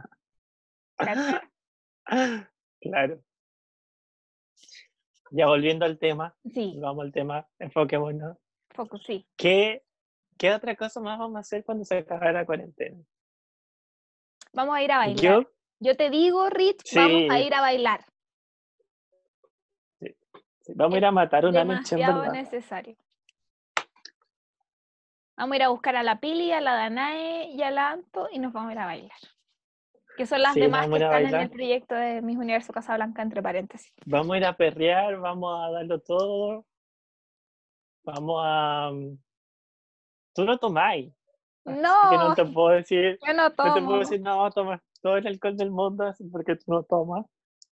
[2.81, 3.21] Claro.
[5.31, 6.75] Ya volviendo al tema, sí.
[6.79, 8.37] vamos al tema, enfoquémonos.
[8.71, 9.27] Foco, sí.
[9.37, 9.83] ¿Qué
[10.39, 12.97] ¿Qué otra cosa más vamos a hacer cuando se acabe la cuarentena?
[14.54, 15.47] Vamos a ir a bailar.
[15.82, 18.06] Yo, te digo, Rich, vamos a ir a bailar.
[19.99, 20.15] Sí.
[20.75, 22.32] Vamos a ir a matar una noche en verdad.
[22.32, 22.95] necesario.
[25.36, 28.30] Vamos a ir a buscar a la Pili, a la Danae y a la Anto
[28.32, 29.19] y nos vamos a ir a bailar.
[30.15, 33.93] Que son las demás que están en el proyecto de Mis Universo Casablanca, entre paréntesis.
[34.06, 36.65] Vamos a ir a perrear, vamos a darlo todo.
[38.06, 38.91] Vamos a
[40.33, 41.13] tú no tomáis.
[41.65, 41.93] No.
[42.09, 43.19] Que no te puedo decir.
[43.25, 43.69] Yo no tomo.
[43.69, 47.25] No te puedo decir, no, tomas todo el alcohol del mundo porque tú no tomas.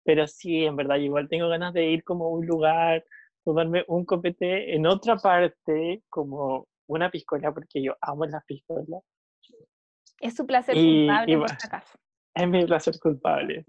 [0.05, 3.05] Pero sí, en verdad, igual tengo ganas de ir como a un lugar,
[3.45, 9.03] tomarme un copete en otra parte, como una piscola, porque yo amo las piscolas.
[10.21, 11.99] Es su placer culpable, en este caso.
[12.35, 13.65] Es mi placer culpable.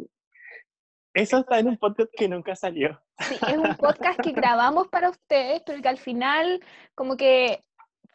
[1.13, 2.99] Eso está en un podcast que nunca salió.
[3.19, 6.59] Sí, es un podcast que grabamos para ustedes, pero que al final
[6.95, 7.63] como que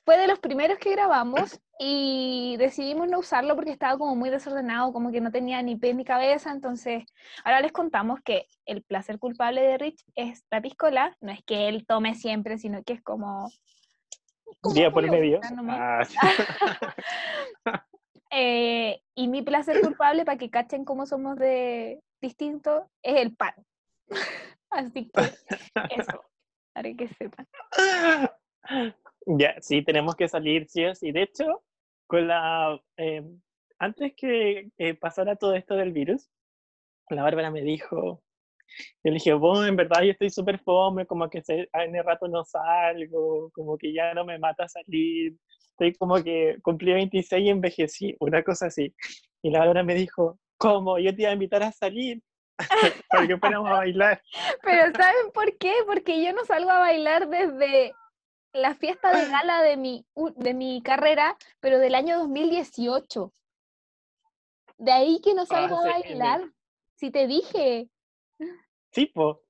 [0.08, 4.90] fue de los primeros que grabamos y decidimos no usarlo porque estaba como muy desordenado,
[4.90, 7.04] como que no tenía ni pie ni cabeza, entonces
[7.44, 11.68] ahora les contamos que el placer culpable de Rich es la piscola, no es que
[11.68, 13.50] él tome siempre, sino que es como...
[14.72, 15.40] Día por medio.
[15.68, 16.00] Ah,
[18.30, 23.52] eh, y mi placer culpable, para que cachen cómo somos de distintos, es el pan.
[24.70, 25.20] Así que
[26.00, 26.24] eso,
[26.72, 27.46] para que sepan.
[29.36, 31.12] Ya, sí, tenemos que salir, sí o sí.
[31.12, 31.62] De hecho,
[32.06, 33.40] con la, em,
[33.78, 34.70] antes que
[35.00, 36.30] pasara todo esto del virus,
[37.10, 38.22] la Bárbara me dijo,
[39.04, 42.28] Yo le dije, bueno, en verdad yo estoy súper fome, como que en el rato
[42.28, 45.36] no salgo, como que ya no me mata salir.
[45.70, 48.94] Estoy como que cumplí 26 y envejecí, una cosa así.
[49.42, 50.98] Y la hora me dijo, ¿cómo?
[50.98, 52.22] Yo te iba a invitar a salir
[53.10, 54.22] para que fuéramos a bailar.
[54.62, 55.72] Pero ¿saben por qué?
[55.86, 57.92] Porque yo no salgo a bailar desde
[58.58, 60.06] la fiesta de gala de mi,
[60.36, 63.32] de mi carrera, pero del año 2018.
[64.78, 66.42] De ahí que no salgo a bailar.
[66.94, 67.88] Si te dije.
[68.92, 69.42] Sí, po.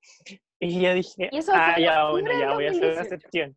[0.61, 3.57] Y yo dije, ah, ya, bueno, ya voy a hacer una excepción.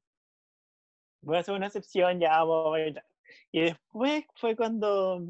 [1.22, 3.06] Voy a hacer una excepción, ya vamos a bailar.
[3.52, 5.24] Y después fue cuando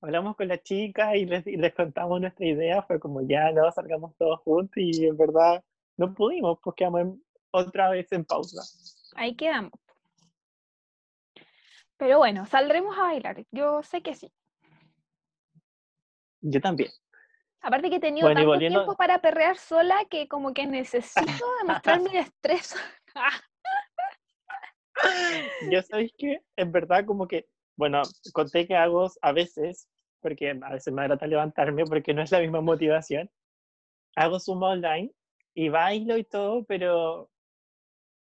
[0.00, 4.16] hablamos con la chica y les, les contamos nuestra idea, fue como ya no salgamos
[4.16, 5.62] todos juntos y en verdad
[5.96, 7.18] no pudimos, porque quedamos
[7.50, 8.62] otra vez en pausa.
[9.16, 9.72] Ahí quedamos.
[11.96, 13.44] Pero bueno, saldremos a bailar.
[13.50, 14.32] Yo sé que sí.
[16.40, 16.90] Yo también.
[17.60, 21.20] Aparte que he tenido tanto tiempo para perrear sola que como que necesito
[21.62, 22.78] demostrar mi destreza.
[25.70, 28.02] Yo sabéis que en verdad como que, bueno,
[28.32, 29.88] conté que hago a veces,
[30.20, 33.30] porque a veces me agrada levantarme porque no es la misma motivación.
[34.16, 35.12] Hago Zumba online
[35.54, 37.30] y bailo y todo, pero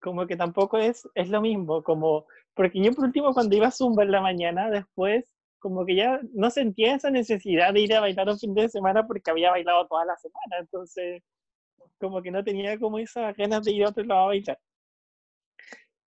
[0.01, 3.71] como que tampoco es, es lo mismo, como, porque yo por último cuando iba a
[3.71, 5.25] Zumba en la mañana, después
[5.59, 9.07] como que ya no sentía esa necesidad de ir a bailar un fin de semana
[9.07, 11.23] porque había bailado toda la semana, entonces
[11.99, 14.59] como que no tenía como esas ganas de ir a otro lado a bailar.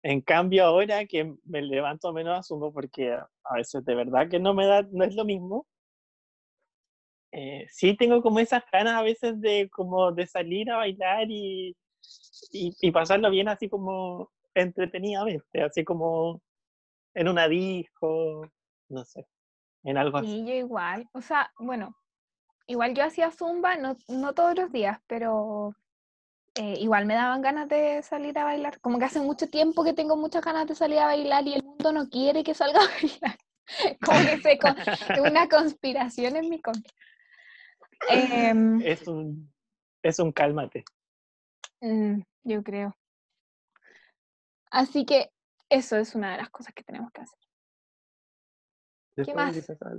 [0.03, 4.39] En cambio ahora que me levanto menos a Zumba porque a veces de verdad que
[4.39, 5.65] no me da, no es lo mismo,
[7.31, 11.75] eh, sí tengo como esas ganas a veces de como de salir a bailar y,
[12.51, 16.41] y, pasarlo bien así como entretenidamente, así como
[17.13, 18.49] en una disco,
[18.89, 19.27] no sé,
[19.83, 20.27] en algo así.
[20.27, 21.95] Sí, yo igual, o sea, bueno,
[22.67, 25.75] igual yo hacía zumba, no, no todos los días, pero
[26.55, 29.93] eh, igual me daban ganas de salir a bailar, como que hace mucho tiempo que
[29.93, 32.87] tengo muchas ganas de salir a bailar y el mundo no quiere que salga a
[32.87, 33.37] bailar.
[34.03, 34.75] Como que se con,
[35.19, 36.93] una conspiración en mi contra.
[38.09, 39.51] Em, es un
[40.03, 40.85] es un cálmate.
[41.81, 42.95] Mm, yo creo.
[44.71, 45.31] Así que
[45.69, 47.39] eso es una de las cosas que tenemos que hacer.
[49.25, 49.55] ¿Qué más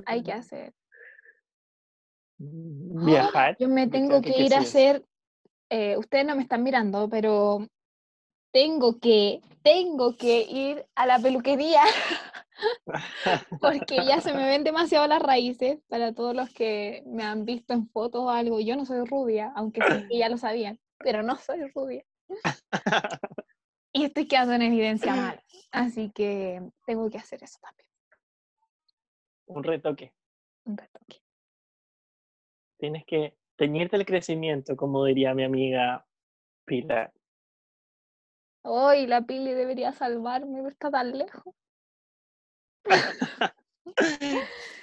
[0.07, 0.74] hay que hacer?
[2.39, 3.57] Viajar.
[3.59, 5.05] yo me tengo que, ir a hacer,
[5.70, 7.66] eh, ustedes no me están mirando, pero
[8.53, 11.83] tengo que, tengo que ir a la peluquería
[13.61, 17.74] porque ya se me ven demasiado las raíces para todos los que me han visto
[17.74, 18.61] en fotos o algo.
[18.61, 22.05] Yo no soy rubia, aunque sí que ya lo sabían pero no soy rubia.
[23.92, 25.42] y estoy quedando en evidencia mal.
[25.70, 27.88] Así que tengo que hacer eso también.
[29.46, 30.12] Un retoque.
[30.64, 31.22] Un retoque.
[32.78, 36.07] Tienes que teñirte el crecimiento, como diría mi amiga
[36.64, 37.12] Pilar.
[38.62, 41.55] Hoy la Pili debería salvarme, pero está tan lejos.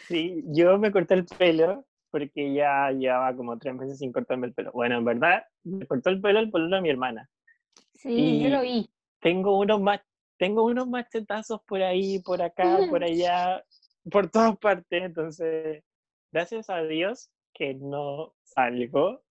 [0.08, 1.86] sí, yo me corté el pelo
[2.16, 4.72] porque ya llevaba como tres meses sin cortarme el pelo.
[4.72, 7.30] Bueno, en verdad, me cortó el pelo el pelo de mi hermana.
[7.94, 8.90] Sí, yo lo vi.
[9.20, 9.82] Tengo unos,
[10.38, 13.62] tengo unos machetazos por ahí, por acá, por allá,
[14.10, 15.04] por todas partes.
[15.04, 15.84] Entonces,
[16.32, 19.22] gracias a Dios que no salgo.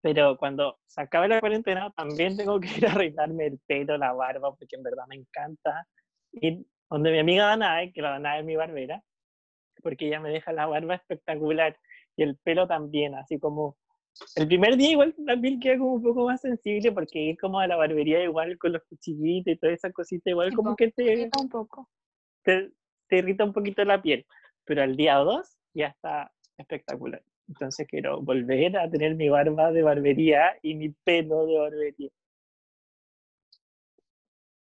[0.00, 4.12] Pero cuando se acabe la cuarentena, también tengo que ir a arreglarme el pelo, la
[4.12, 5.88] barba, porque en verdad me encanta.
[6.30, 9.02] Y donde mi amiga Danae, que la Danae es mi barbera,
[9.82, 11.76] porque ella me deja la barba espectacular
[12.18, 13.76] y el pelo también, así como
[14.34, 17.60] el primer día igual la piel queda como un poco más sensible porque ir como
[17.60, 21.04] a la barbería igual con los cuchillitos y toda esa cosita igual como que te
[21.04, 21.88] irrita un poco.
[22.42, 22.72] Te,
[23.06, 24.26] te, irrita un poquito la piel,
[24.64, 27.22] pero al día 2 ya está espectacular.
[27.46, 32.10] Entonces quiero volver a tener mi barba de barbería y mi pelo de barbería.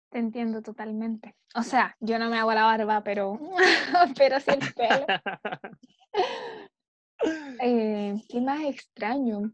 [0.10, 1.36] Te entiendo totalmente.
[1.56, 3.40] O sea, yo no me hago la barba, pero,
[4.18, 5.08] pero sí el pelo.
[7.62, 9.52] Eh, ¿Qué más extraño?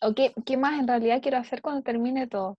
[0.00, 2.56] ¿O qué, qué, más en realidad quiero hacer cuando termine todo?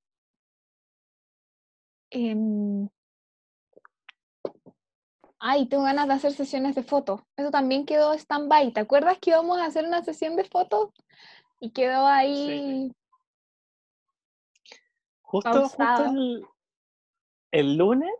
[2.12, 2.88] Em,
[5.40, 7.22] ay, tengo ganas de hacer sesiones de fotos.
[7.36, 8.74] Eso también quedó stand-by.
[8.74, 10.90] ¿Te acuerdas que íbamos a hacer una sesión de fotos?
[11.60, 12.92] Y quedó ahí.
[15.22, 16.14] Justo, justo
[17.52, 18.12] el, lunes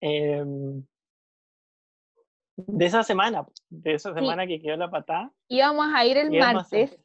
[0.00, 0.44] eh,
[2.66, 5.30] de esa semana, de esa semana que quedó la patada.
[5.48, 6.98] Íbamos a ir el martes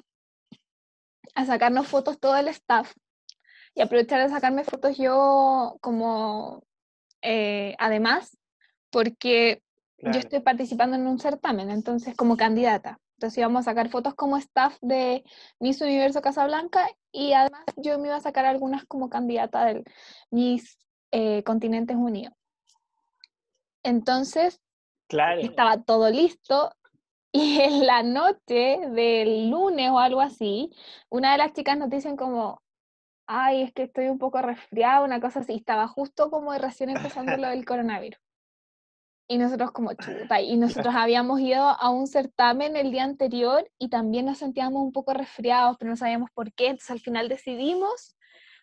[1.35, 2.93] a, sacarnos fotos todo el staff
[3.75, 6.63] y aprovechar de sacarme fotos yo como
[7.21, 8.37] eh, además,
[8.89, 9.61] porque
[9.99, 12.99] yo estoy participando en un certamen, entonces como candidata.
[13.17, 15.23] Entonces íbamos a sacar fotos como staff de
[15.59, 19.83] Miss Universo Casablanca y además yo me iba a sacar algunas como candidata del
[20.29, 20.77] Miss
[21.11, 22.33] eh, Continentes Unidos.
[23.81, 24.59] Entonces,
[25.07, 25.41] Claro.
[25.41, 26.71] estaba todo listo
[27.31, 30.71] y en la noche del lunes o algo así,
[31.09, 32.61] una de las chicas nos dicen como,
[33.27, 37.37] ay, es que estoy un poco resfriada, una cosa así, estaba justo como recién empezando
[37.37, 38.19] lo del coronavirus.
[39.29, 43.89] Y nosotros como chuta, y nosotros habíamos ido a un certamen el día anterior y
[43.89, 48.15] también nos sentíamos un poco resfriados, pero no sabíamos por qué, entonces al final decidimos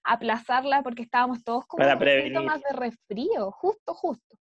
[0.02, 4.36] aplazarla porque estábamos todos como Para con síntomas de resfrío, justo, justo.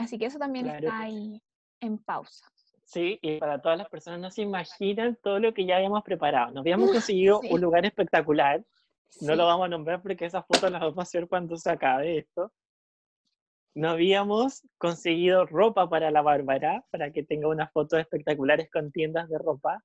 [0.00, 1.04] Así que eso también Claro, está pues.
[1.06, 1.42] ahí
[1.80, 2.46] en pausa.
[2.84, 6.50] Sí, y para todas las personas no se imaginan todo lo que ya habíamos preparado.
[6.52, 7.48] Nos habíamos conseguido sí.
[7.52, 8.60] un lugar espectacular.
[9.20, 9.36] No Sí.
[9.36, 12.52] lo vamos a nombrar porque esas fotos las vamos a hacer cuando se acabe esto.
[13.74, 19.28] No habíamos conseguido ropa para la Bárbara, para que tenga unas fotos espectaculares con tiendas
[19.28, 19.84] de ropa.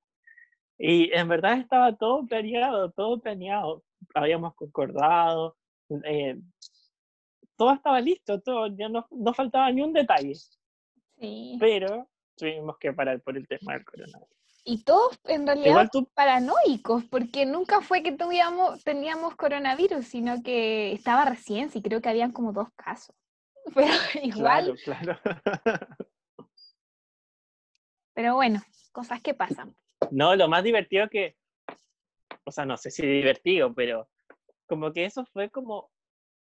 [0.78, 3.84] Y en verdad estaba todo planeado, todo planeado.
[4.16, 5.58] Habíamos concordado,
[6.06, 6.40] eh,
[7.56, 10.36] todo estaba listo, todo, ya no, no faltaba ni un detalle.
[11.20, 11.58] Sí.
[11.60, 14.36] Pero tuvimos que parar por el tema del coronavirus.
[14.68, 20.92] Y todos en realidad tú, paranoicos, porque nunca fue que tuviéramos, teníamos coronavirus, sino que
[20.92, 23.16] estaba recién, sí, creo que habían como dos casos.
[23.76, 23.94] Pero
[24.24, 25.80] igual, claro, claro.
[28.14, 29.76] pero bueno, cosas que pasan.
[30.12, 31.36] No, lo más divertido que,
[32.44, 34.08] o sea, no sé si divertido, pero
[34.68, 35.92] como que eso fue como,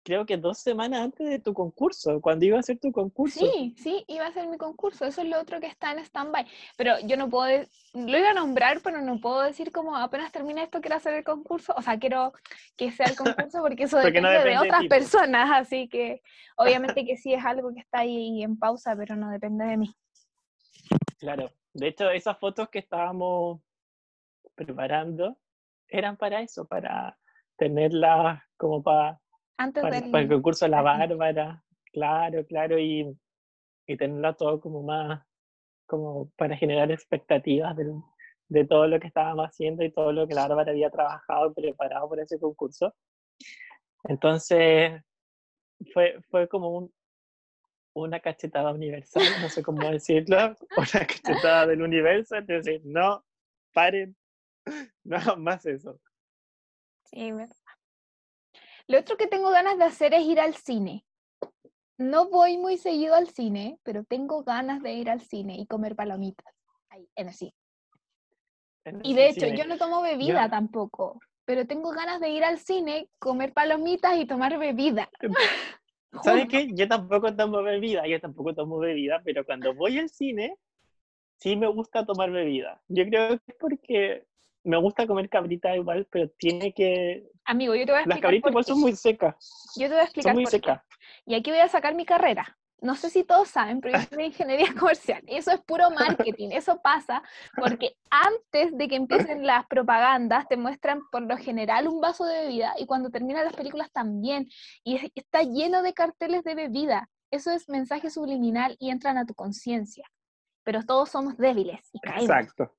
[0.03, 3.39] creo que dos semanas antes de tu concurso, cuando iba a ser tu concurso.
[3.39, 6.45] Sí, sí, iba a ser mi concurso, eso es lo otro que está en stand-by.
[6.77, 10.63] Pero yo no puedo, lo iba a nombrar, pero no puedo decir como apenas termine
[10.63, 12.33] esto quiero hacer el concurso, o sea, quiero
[12.75, 16.21] que sea el concurso porque eso Porque depende de depende de otras personas, así que
[16.57, 19.95] obviamente que sí es algo que está ahí en pausa, pero no depende de mí.
[21.19, 21.51] Claro.
[21.73, 23.61] De hecho, esas fotos que estábamos
[24.53, 25.37] preparando
[25.87, 27.17] eran para eso, para
[27.57, 29.19] tenerlas como para,
[29.57, 30.11] Antes para, del...
[30.11, 30.81] para el concurso de la.
[30.81, 31.63] Bárbara.
[31.91, 33.15] Claro, claro, y,
[33.87, 35.23] y tenerla todo como más,
[35.85, 37.93] como para generar expectativas del-
[38.49, 41.53] de todo lo que estábamos haciendo y todo lo que la Bárbara había trabajado y
[41.61, 42.93] preparado para ese concurso.
[44.05, 45.01] Entonces,
[45.93, 46.93] fue, fue como un,
[47.95, 50.37] una cachetada universal, no sé cómo decirlo,
[50.77, 53.23] una cachetada del universo, es decir, no,
[53.73, 54.15] paren,
[55.03, 55.99] no hagan más eso.
[57.05, 57.31] Sí.
[58.88, 61.05] Lo otro que tengo ganas de hacer es ir al cine.
[61.97, 65.95] No voy muy seguido al cine, pero tengo ganas de ir al cine y comer
[65.95, 66.53] palomitas
[66.89, 67.53] ahí, en el cine.
[68.86, 69.57] en Y de hecho, cine.
[69.57, 74.17] yo no tomo bebida Yo- tampoco, pero tengo ganas de ir al cine, comer palomitas
[74.17, 75.09] y tomar bebida.
[76.23, 76.59] ¿Sabes juntos.
[76.59, 76.69] qué?
[76.73, 80.57] Yo tampoco tomo bebida, yo tampoco tomo bebida, pero cuando voy al cine,
[81.39, 82.81] sí me gusta tomar bebida.
[82.88, 84.25] Yo creo que es porque
[84.63, 87.29] me gusta comer cabrita igual, pero tiene que...
[87.45, 89.93] Amigo, yo te voy a Las explicar cabritas por igual son muy secas, Yo te
[89.93, 90.81] voy a explicar son muy secas.
[91.25, 92.57] Y aquí voy a sacar mi carrera.
[92.81, 95.23] No sé si todos saben, pero yo estudié ingeniería comercial.
[95.27, 96.49] Eso es puro marketing.
[96.51, 97.23] Eso pasa
[97.55, 102.41] porque antes de que empiecen las propagandas, te muestran por lo general un vaso de
[102.41, 104.49] bebida y cuando terminan las películas también.
[104.83, 107.09] Y es- está lleno de carteles de bebida.
[107.31, 110.05] Eso es mensaje subliminal y entran a tu conciencia.
[110.63, 112.23] Pero todos somos débiles y caemos.
[112.23, 112.75] Exacto.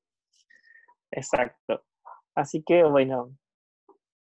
[1.10, 1.84] Exacto.
[2.34, 3.30] Así que bueno,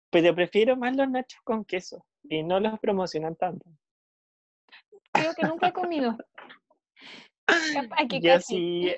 [0.09, 3.69] pero prefiero más los nachos con queso y no los promocionan tanto.
[5.11, 6.15] Creo que nunca he comido.
[7.73, 8.55] Capaz que Yo casi.
[8.55, 8.95] sí,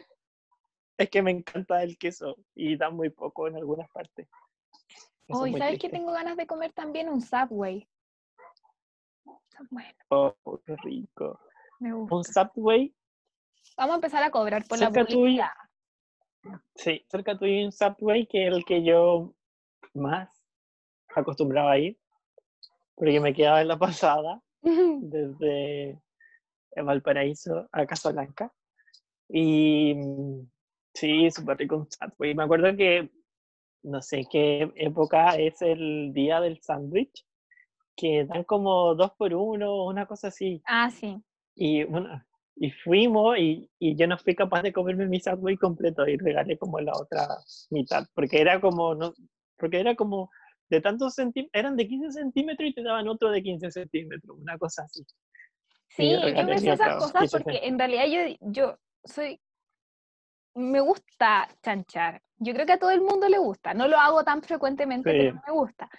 [0.97, 4.27] es que me encanta el queso y da muy poco en algunas partes.
[5.27, 5.97] Eso Hoy, muy ¿sabes triste.
[5.97, 7.09] tengo ganas de comer también?
[7.09, 7.87] Un Subway.
[10.09, 10.35] Oh,
[10.65, 11.39] qué rico.
[11.79, 12.49] me Un gusta.
[12.53, 12.93] Subway,
[13.77, 15.51] Vamos a empezar a cobrar por la tuyo, publicidad.
[16.75, 19.33] sí, cerca tuyo hay un Subway que es el que yo
[19.93, 20.38] más
[21.15, 21.97] acostumbraba a ir,
[22.95, 24.41] porque me quedaba en la pasada.
[25.01, 25.99] desde
[26.75, 28.51] Valparaíso a Casablanca.
[29.27, 29.95] Y
[30.93, 32.35] sí, súper rico un sándwich.
[32.35, 33.09] Me acuerdo que
[33.83, 37.25] no sé qué época es el día del sándwich,
[37.95, 40.61] que dan como dos por uno, una cosa así.
[40.65, 41.21] Ah, sí.
[41.55, 42.23] Y bueno,
[42.55, 46.57] y fuimos y, y yo no fui capaz de comerme mi sándwich completo y regalé
[46.57, 47.27] como la otra
[47.69, 49.13] mitad, porque era como, no,
[49.57, 50.29] porque era como
[50.69, 54.57] de tantos centímetros, eran de 15 centímetros y te daban otro de 15 centímetros, una
[54.57, 55.03] cosa así.
[55.87, 59.41] Sí, regalé me esas cosas porque en realidad yo, yo soy,
[60.53, 62.21] me gusta chanchar.
[62.37, 63.73] Yo creo que a todo el mundo le gusta.
[63.73, 65.39] No lo hago tan frecuentemente, pero Sí.
[65.47, 65.89] me gusta.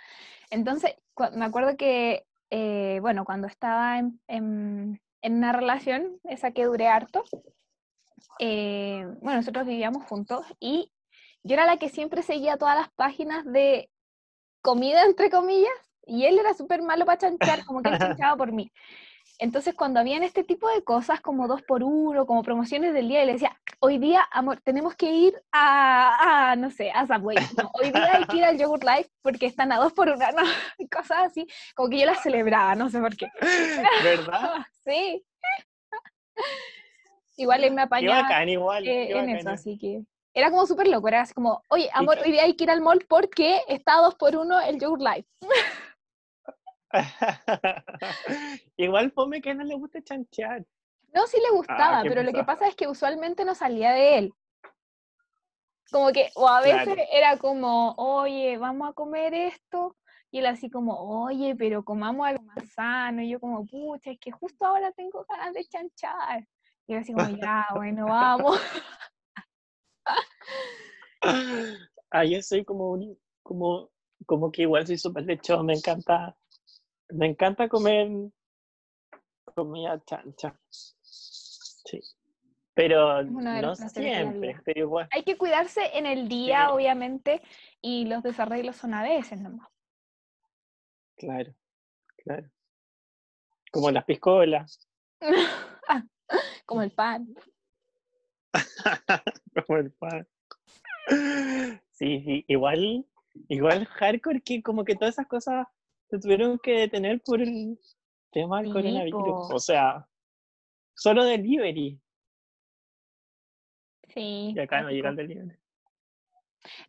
[0.51, 0.95] Entonces,
[1.35, 6.87] me acuerdo que, eh, bueno, cuando estaba en, en- en una relación, esa que duré
[6.89, 7.25] harto,
[8.39, 10.93] eh, bueno, nosotros vivíamos juntos y
[11.43, 13.90] yo era la que siempre seguía todas las páginas de
[14.63, 15.73] comida, entre comillas,
[16.07, 18.73] y él era súper malo para chanchar, como que él chanchaba por mí.
[19.39, 23.23] Entonces, cuando habían este tipo de cosas como dos por uno, como promociones del día,
[23.23, 27.39] y le decía, hoy día, amor, tenemos que ir a, no sé, a Subway.
[27.73, 30.43] hoy día hay que ir al Yogurt Life porque están a dos por uno, ¿no?
[30.91, 33.29] Cosas así, como que yo las celebraba, no sé por qué.
[34.05, 34.57] ¿Verdad?
[34.85, 35.25] sí.
[37.39, 40.03] igual él me apañaba bacán, igual, eh, en eso, así que
[40.41, 42.81] era como súper loco, era así como, oye, amor, hoy día hay que ir al
[42.81, 45.29] mall porque está dos por uno el Yogurt Life.
[48.77, 50.65] Igual fome que no le gusta chanchear.
[51.13, 54.19] No, sí le ah, gustaba, pero lo que pasa es que usualmente no salía de
[54.19, 54.35] él.
[55.91, 59.97] Como que, o a veces era como, oye, vamos a comer esto,
[60.31, 64.19] y él así como, oye, pero comamos algo más sano, y yo como, pucha, es
[64.21, 66.47] que justo ahora tengo ganas de chanchar.
[66.87, 68.61] Y él así como, ya, bueno, vamos.
[72.11, 73.91] ah, yo soy como un, como,
[74.27, 76.37] como que igual soy súper lechón, me encanta
[77.13, 78.09] me encanta comer
[79.55, 80.59] comida chancha.
[80.71, 82.01] Sí.
[82.75, 85.09] Pero no siempre, pero igual.
[85.13, 87.43] Hay que cuidarse en el día, obviamente,
[87.83, 89.69] y los desarreglos son a veces nomás.
[91.17, 91.53] Claro,
[92.25, 92.49] claro.
[93.71, 94.89] Como las piscolas.
[96.65, 97.35] Como el pan.
[99.67, 100.29] Como el pan.
[101.93, 103.07] Sí, sí, igual,
[103.49, 105.67] igual hardcore que como que todas esas cosas
[106.09, 107.79] se tuvieron que detener por el
[108.33, 109.51] tema del coronavirus.
[109.53, 110.09] O sea,
[110.95, 112.01] solo delivery.
[114.09, 114.53] Sí.
[114.55, 115.57] Y acá no llega el delivery.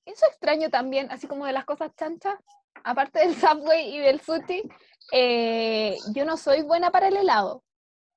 [0.06, 2.36] Eso extraño también, así como de las cosas chanchas,
[2.84, 4.64] aparte del Subway y del sushi,
[5.14, 7.64] eh, yo no soy buena para el helado.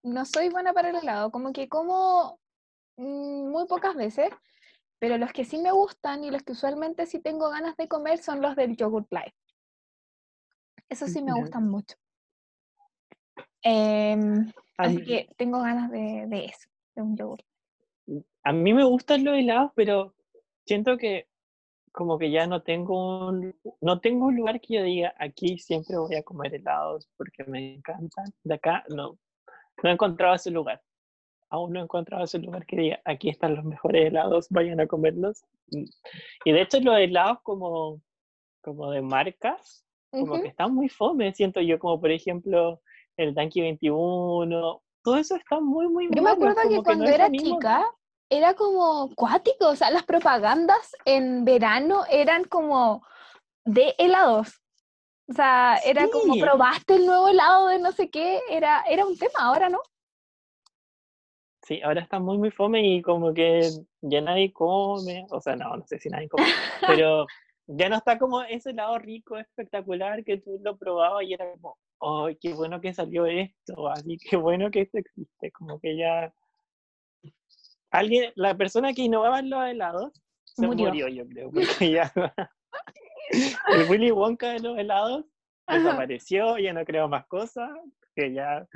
[0.03, 2.39] No soy buena para el helado, como que como
[2.97, 4.31] muy pocas veces,
[4.99, 8.19] pero los que sí me gustan y los que usualmente sí tengo ganas de comer
[8.19, 9.35] son los del yogurt life.
[10.89, 11.97] Eso sí me gustan mucho.
[13.63, 17.41] Em, así que tengo ganas de, de, eso, de un yogur.
[18.07, 20.15] Mm, a mí me gustan los helados, pero
[20.67, 21.29] siento que
[21.91, 25.97] como que ya no tengo un, no tengo un lugar que yo diga, aquí siempre
[25.97, 28.27] voy a comer helados porque me encantan.
[28.43, 29.17] De acá no,
[29.83, 30.83] no he encontrado ese lugar.
[31.51, 34.87] Aún no he encontrado ese lugar que diga, aquí están los mejores helados, vayan a
[34.87, 35.45] comerlos.
[35.71, 35.85] Mm,
[36.45, 38.01] y de hecho los helados como,
[38.63, 42.81] como de marcas, como que está muy fome, siento yo, como por ejemplo
[43.17, 47.85] el Tanky 21, todo eso está muy, muy Yo me acuerdo que cuando era chica
[48.31, 53.05] era como cuático, o sea, las propagandas en verano eran como
[53.65, 54.61] de helados.
[55.29, 59.17] O sea, era como probaste el nuevo helado de no sé qué, era, era un
[59.17, 59.81] tema, ahora no.
[61.67, 63.63] Sí, ahora está muy, muy fome y como que
[64.03, 66.45] ya nadie come, o sea, no, no sé si nadie come,
[66.87, 67.27] pero
[67.67, 71.79] ya no está como ese lado rico, espectacular, que tú lo probabas y era como,
[72.01, 73.89] ¡ay, qué bueno que salió esto!
[73.89, 75.51] Así, qué bueno que esto existe.
[75.53, 76.33] Como que ya.
[77.91, 80.13] Alguien, la persona que innovaba en los helados
[80.45, 82.13] se murió, yo creo, porque ya.
[83.69, 85.25] el Willy Wonka de los helados
[85.67, 87.71] desapareció, ya no creo más cosas,
[88.15, 88.67] que ya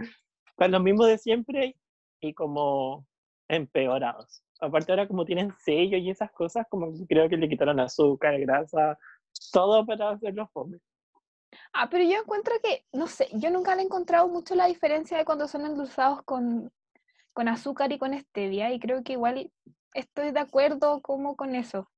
[0.46, 1.76] están los mismos de siempre
[2.20, 3.06] y como
[3.48, 8.38] empeorados aparte ahora como tienen sello y esas cosas, como creo que le quitaron azúcar,
[8.40, 8.98] grasa,
[9.52, 10.78] todo para hacerlos fome.
[11.72, 15.16] Ah, pero yo encuentro que, no sé, yo nunca le he encontrado mucho la diferencia
[15.16, 16.70] de cuando son endulzados con,
[17.32, 19.50] con azúcar y con stevia, y creo que igual
[19.94, 21.88] estoy de acuerdo como con eso.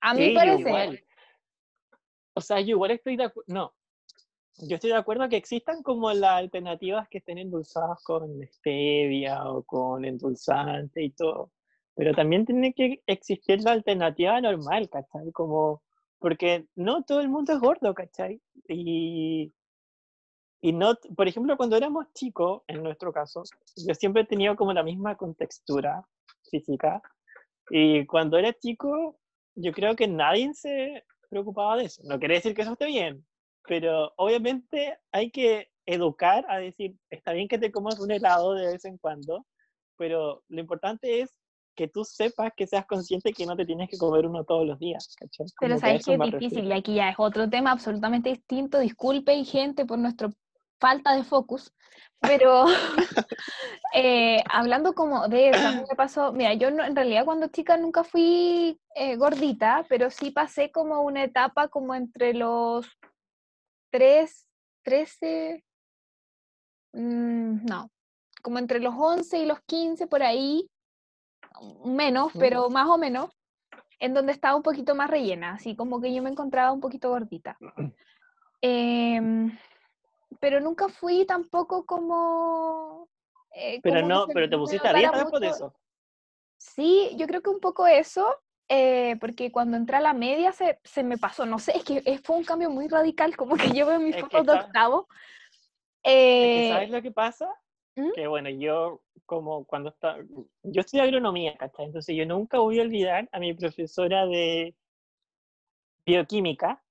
[0.00, 0.60] A mí parece.
[0.60, 1.04] Igual.
[2.34, 3.74] O sea, yo igual estoy de acuerdo, no,
[4.58, 9.62] yo estoy de acuerdo que existan como las alternativas que estén endulzadas con stevia o
[9.64, 11.50] con endulzante y todo,
[11.94, 15.32] pero también tiene que existir la alternativa normal, ¿cachai?
[15.32, 15.82] Como,
[16.18, 18.40] porque no todo el mundo es gordo, ¿cachai?
[18.68, 19.52] Y,
[20.60, 23.42] y no, por ejemplo, cuando éramos chicos, en nuestro caso,
[23.76, 26.06] yo siempre he tenido como la misma contextura
[26.50, 27.02] física,
[27.70, 29.18] y cuando era chico,
[29.54, 32.02] yo creo que nadie se preocupaba de eso.
[32.04, 33.24] No quiere decir que eso esté bien,
[33.66, 38.66] pero obviamente hay que educar a decir, está bien que te comas un helado de
[38.66, 39.46] vez en cuando,
[39.96, 41.38] pero lo importante es
[41.74, 44.78] que tú sepas, que seas consciente que no te tienes que comer uno todos los
[44.78, 45.14] días.
[45.60, 48.78] Pero sabes que es difícil y aquí ya es otro tema absolutamente distinto.
[48.78, 50.30] Disculpen gente por nuestra
[50.78, 51.72] falta de focus,
[52.20, 52.66] pero
[53.94, 57.76] eh, hablando como de eso, a mí me pasó, mira, yo en realidad cuando chica
[57.76, 62.86] nunca fui eh, gordita, pero sí pasé como una etapa como entre los
[63.94, 64.48] 3,
[64.82, 65.64] 13,
[66.94, 67.88] mm, no,
[68.42, 70.68] como entre los 11 y los 15 por ahí,
[71.84, 73.30] menos, pero más o menos,
[74.00, 77.10] en donde estaba un poquito más rellena, así como que yo me encontraba un poquito
[77.10, 77.56] gordita.
[78.66, 79.56] Em,
[80.40, 83.08] pero nunca fui tampoco como...
[83.54, 85.72] Eh, pero no, pero te pusiste a dieta por eso.
[86.56, 88.26] Sí, yo creo que un poco eso,
[88.68, 92.18] eh, porque cuando entré a la media se, se, me pasó, no sé, es que
[92.22, 95.06] fue un cambio muy radical, como que yo veo mis fotos de octavo.
[96.02, 97.48] Eh, ¿Sabes lo que pasa?
[97.96, 98.12] ¿Mm?
[98.14, 100.18] Que bueno, yo como cuando estaba,
[100.62, 101.86] yo estudié agronomía, ¿cachai?
[101.86, 104.74] Entonces yo nunca voy a olvidar a mi profesora de
[106.06, 106.82] bioquímica,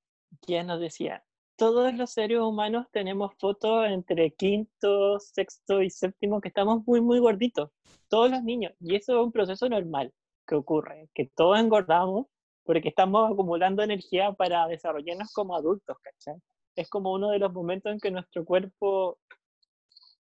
[0.42, 1.24] quien nos decía,
[1.56, 7.20] todos los seres humanos tenemos fotos entre quinto, sexto y séptimo que estamos muy, muy
[7.20, 7.72] gorditos,
[8.08, 10.14] todos los niños, y eso es un proceso normal
[10.46, 12.28] que ocurre, que todos engordamos
[12.64, 16.42] porque estamos acumulando energía para desarrollarnos como adultos, ¿cachai?
[16.76, 19.20] Es como uno de los momentos en que nuestro cuerpo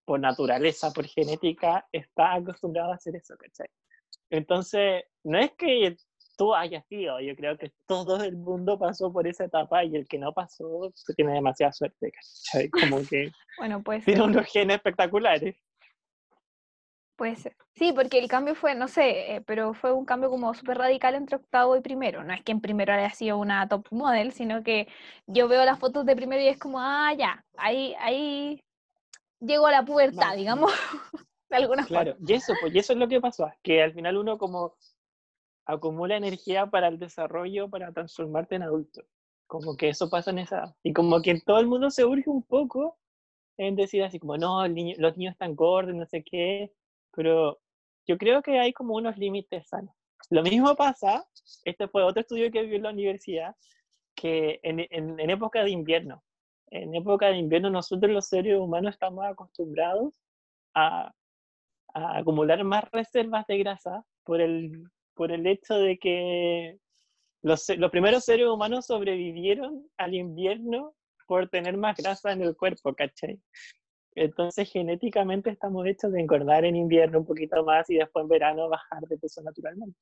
[0.05, 3.67] por naturaleza, por genética, está acostumbrado a hacer eso, ¿cachai?
[4.29, 5.95] Entonces, no es que
[6.37, 10.07] tú hayas sido, yo creo que todo el mundo pasó por esa etapa y el
[10.07, 12.69] que no pasó tiene demasiada suerte, ¿cachai?
[12.69, 15.55] Como que bueno, pues, tiene unos genes espectaculares.
[17.15, 17.55] Puede ser.
[17.75, 21.15] Sí, porque el cambio fue, no sé, eh, pero fue un cambio como súper radical
[21.15, 22.23] entre octavo y primero.
[22.23, 24.87] No es que en primero haya sido una top model, sino que
[25.27, 28.63] yo veo las fotos de primero y es como, ah, ya, ahí, ahí
[29.39, 30.71] llegó a la pubertad, digamos,
[31.49, 32.15] de alguna claro.
[32.25, 34.75] Y eso, pues, y eso es lo que pasó, que al final uno como
[35.65, 39.03] acumula energía para el desarrollo, para transformarte en adulto.
[39.47, 42.43] Como que eso pasa en esa Y como que todo el mundo se urge un
[42.43, 42.97] poco
[43.57, 46.71] en decir así como, no, los niños están gordos, no sé qué,
[47.15, 47.59] pero
[48.07, 49.95] yo creo que hay como unos límites sanos.
[50.29, 51.25] Lo mismo pasa,
[51.63, 53.55] este fue otro estudio que vi en la universidad,
[54.15, 56.23] que en, en, en época de invierno,
[56.73, 60.19] en época de invierno nosotros los seres humanos estamos acostumbrados
[60.73, 61.13] a,
[61.93, 64.71] acumular más reservas de grasa por el,
[65.13, 66.79] por el hecho de que
[67.43, 70.95] los, los, primeros seres humanos sobrevivieron al invierno
[71.27, 73.39] por tener más grasa en el cuerpo, ¿cachai?
[74.15, 78.69] Entonces genéticamente estamos hechos de engordar en invierno un poquito más y después en verano
[78.69, 79.97] bajar de peso naturalmente.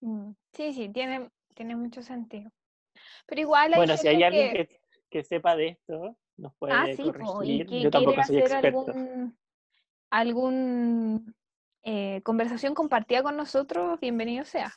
[0.00, 2.50] Mm, sí, sí, tiene, tiene mucho sentido.
[3.26, 4.82] Pero igual hay Bueno, si hay alguien que
[5.12, 7.66] que sepa de esto nos puede ah, sí, corregir.
[7.68, 8.86] Yo tampoco soy experto.
[8.90, 9.38] Algún,
[10.10, 11.34] algún
[11.82, 14.72] eh, conversación compartida con nosotros, bienvenido sea.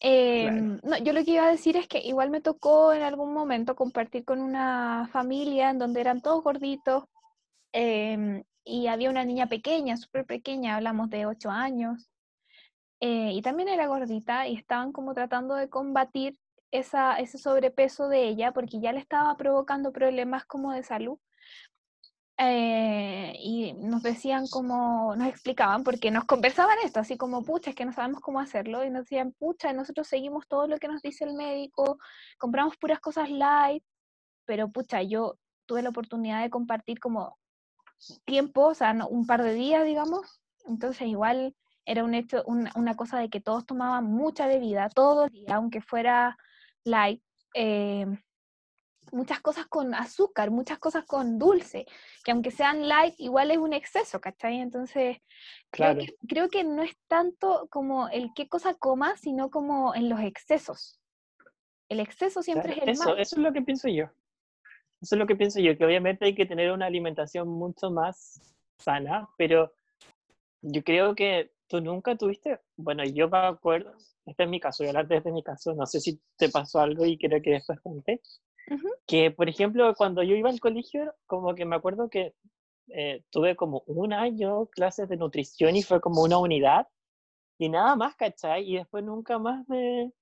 [0.00, 3.32] Em, no, yo lo que iba a decir es que igual me tocó en algún
[3.32, 7.04] momento compartir con una familia en donde eran todos gorditos
[7.72, 12.10] em, y había una niña pequeña, súper pequeña, hablamos de 8 años,
[13.00, 16.38] eh, y también era gordita y estaban como tratando de combatir
[16.70, 21.18] esa, ese sobrepeso de ella porque ya le estaba provocando problemas como de salud.
[22.36, 27.76] Eh, y nos decían como, nos explicaban, porque nos conversaban esto, así como, pucha, es
[27.76, 31.00] que no sabemos cómo hacerlo, y nos decían, pucha, nosotros seguimos todo lo que nos
[31.00, 31.98] dice el médico,
[32.38, 33.84] compramos puras cosas light,
[34.46, 37.38] pero pucha, yo tuve la oportunidad de compartir como
[38.24, 41.54] tiempo, o sea, un par de días, digamos, entonces igual
[41.86, 46.36] era un hecho, una cosa de que todos tomaban mucha bebida, días, aunque fuera
[46.82, 47.22] light,
[47.54, 48.06] eh,
[49.14, 51.86] muchas cosas con azúcar, muchas cosas con dulce,
[52.24, 54.60] que aunque sean light, igual es un exceso, ¿cachai?
[54.60, 55.18] Entonces,
[55.70, 60.08] creo, que, creo que no es tanto como el qué cosa coma, sino como en
[60.08, 61.00] los excesos.
[61.88, 63.18] El exceso siempre es el eso, mal.
[63.18, 64.06] Eso es lo que pienso yo.
[65.00, 68.40] Eso es lo que pienso yo, que obviamente hay que tener una alimentación mucho más
[68.78, 69.72] sana, pero
[70.62, 73.94] yo creo que tú nunca tuviste, bueno, yo me acuerdo,
[74.24, 76.80] este es mi caso, voy a hablar desde mi caso, no sé si te pasó
[76.80, 78.22] algo y creo que después conté,
[79.06, 82.34] que por ejemplo cuando yo iba al colegio, como que me acuerdo que
[82.88, 86.86] eh, tuve como un año clases de nutrición y fue como una unidad
[87.58, 88.68] y nada más, ¿cachai?
[88.68, 90.12] Y después nunca más me,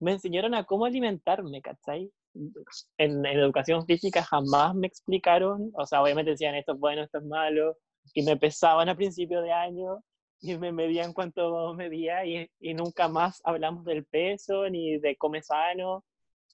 [0.00, 2.10] me enseñaron a cómo alimentarme, ¿cachai?
[2.34, 2.52] En,
[2.98, 7.24] en, educación física jamás me explicaron, o sea, obviamente decían esto es bueno, esto es
[7.24, 7.76] malo,
[8.14, 10.02] y me pesaban a principio de año,
[10.40, 15.42] y me medían cuánto medía y, y, nunca más hablamos del peso, ni de comer
[15.42, 16.04] sano,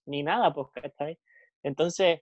[0.07, 1.18] ni nada, pues, ¿cachai?
[1.65, 2.21] Entonces,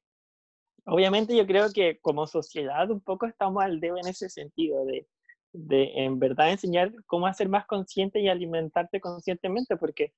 [0.86, 5.06] obviamente yo creo que como sociedad un poco estamos al dedo en ese sentido, de,
[5.52, 10.14] de en verdad enseñar cómo hacer más consciente y alimentarte conscientemente, porque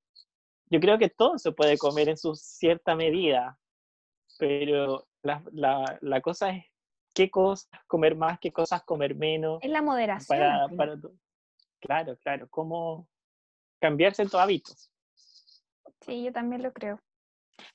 [0.70, 3.58] yo creo que todo se puede comer en su cierta medida,
[4.38, 6.64] pero la, la, la cosa es
[7.12, 9.58] qué cosas comer más, qué cosas comer menos.
[9.62, 10.38] Es la moderación.
[10.38, 10.98] Para, para,
[11.80, 13.08] Claro, claro, cómo
[13.78, 14.90] cambiar ciertos hábitos.
[16.00, 16.98] Sí, yo también lo creo.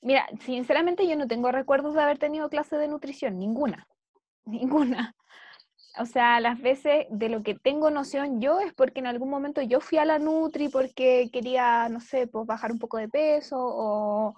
[0.02, 3.86] Mira, sinceramente yo no tengo recuerdos de haber tenido clase de nutrición, ninguna,
[4.44, 5.14] ninguna.
[5.98, 9.60] O sea, las veces de lo que tengo noción yo es porque en algún momento
[9.60, 13.56] yo fui a la Nutri porque quería, no sé, pues bajar un poco de peso
[13.58, 14.34] o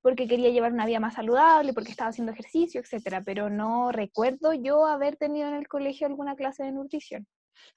[0.00, 4.52] porque quería llevar una vida más saludable, porque estaba haciendo ejercicio, etcétera, pero no recuerdo
[4.52, 7.26] yo haber tenido en el colegio alguna clase de nutrición.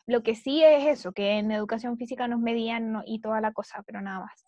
[0.06, 3.82] Lo que sí es eso, que en educación física nos medían y toda la cosa,
[3.86, 4.44] pero nada más.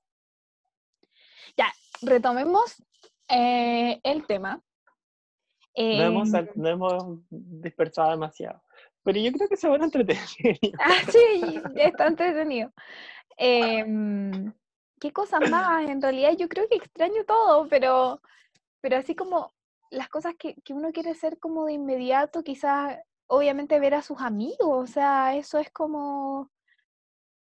[1.55, 1.72] Ya,
[2.02, 2.84] retomemos
[3.28, 4.62] eh, el tema.
[5.76, 8.62] No hemos, Em, no hemos dispersado demasiado.
[9.04, 10.24] Pero yo creo que se van a entretener.
[10.80, 12.72] Ah, sí, está entretenido.
[13.38, 14.54] Em,
[15.00, 15.88] ¿qué cosas más?
[15.89, 18.22] En realidad yo creo que extraño todo, pero,
[18.82, 19.54] pero así como
[19.89, 22.97] las cosas que, que uno quiere hacer como de inmediato, quizás
[23.28, 26.50] obviamente ver a sus amigos, o sea, eso es como,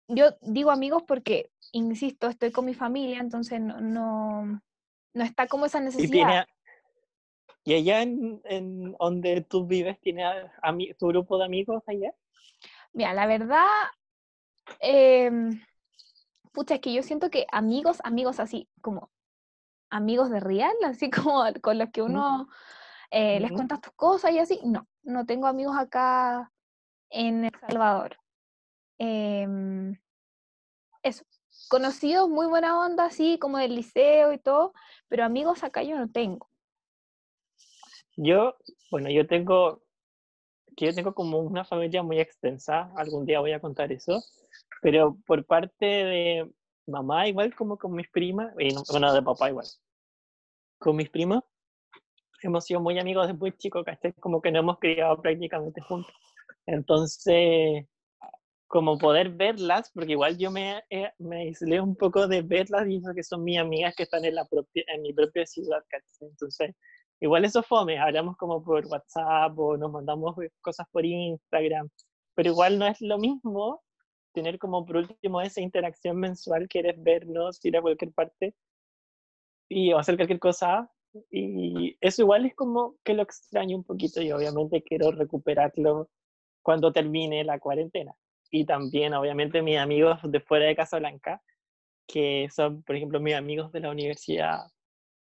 [0.08, 4.62] yo digo amigos porque, insisto, estoy con mi familia, entonces no, no,
[5.14, 6.12] no está como esa Y, necesidad.
[6.12, 6.46] tiene,
[7.66, 10.52] y allá en, en donde tú vives, ¿tiene a-
[10.98, 12.14] tu grupo de amigos allá?
[12.94, 13.66] Mira, la verdad,
[14.80, 15.62] em,
[16.52, 19.12] pucha, es que yo siento que amigos, amigos así, como
[19.90, 22.48] amigos de real, así como con los que uno
[23.12, 26.52] eh, les cuentas tus cosas y así, no, no tengo amigos acá
[27.10, 28.18] en El Salvador.
[29.00, 29.96] Em,
[31.04, 31.24] eso,
[31.70, 34.74] conocidos, muy buena onda, así como del liceo y todo,
[35.08, 36.50] pero amigos acá yo no tengo.
[38.16, 38.56] Yo,
[38.92, 39.84] bueno, yo tengo,
[40.76, 44.24] yo tengo como una familia muy extensa, algún día voy a contar eso,
[44.82, 46.52] pero por parte de
[46.88, 49.68] mamá igual como con mis primas, y no- bueno, de papá igual,
[50.80, 51.44] con mis primos,
[52.42, 54.14] hemos sido muy amigos desde muy chicos, ¿cachai?
[54.14, 56.14] Como que nos hemos criado prácticamente juntos.
[56.66, 57.86] Entonces,
[58.68, 62.98] como poder verlas, porque igual yo me, eh, me aislé un poco de verlas y
[62.98, 65.84] eso que son mis amigas que están en, la propia, en mi propia ciudad.
[66.20, 66.76] Entonces,
[67.22, 71.90] igual eso fome, hablamos como por WhatsApp o nos mandamos eh, cosas por Instagram,
[72.36, 73.82] pero igual no es lo mismo
[74.34, 78.54] tener como por último esa interacción mensual, quieres vernos, ir a cualquier parte
[79.70, 80.92] y hacer cualquier cosa,
[81.32, 86.10] y eso igual es como que lo extraño un poquito y obviamente quiero recuperarlo
[86.62, 88.14] cuando termine la cuarentena.
[88.52, 91.42] Y también, obviamente, mis amigos de fuera de Casablanca,
[92.08, 94.60] que son, por ejemplo, mis amigos de la universidad,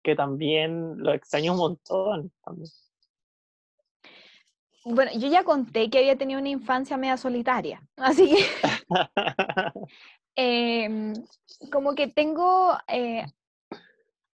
[0.01, 2.31] que también lo extraño un montón.
[2.43, 2.69] también.
[4.83, 8.43] Bueno, yo ya conté que había tenido una infancia media solitaria, así que
[10.35, 11.13] em,
[11.71, 13.25] como que tengo eh,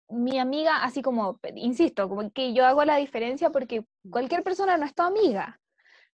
[0.09, 4.85] mi amiga, así como, insisto, como que yo hago la diferencia porque cualquier persona no
[4.85, 5.60] es tu amiga.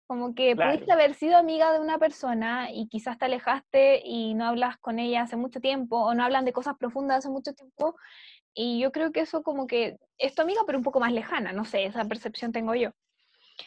[0.08, 4.46] Como que pudiste haber sido amiga de una persona y quizás te alejaste y no
[4.46, 7.96] hablas con ella hace mucho tiempo o no hablan de cosas profundas hace mucho tiempo.
[8.54, 11.52] Y yo creo que eso como que es tu amiga, pero un poco más lejana,
[11.52, 12.92] no sé, esa percepción tengo yo.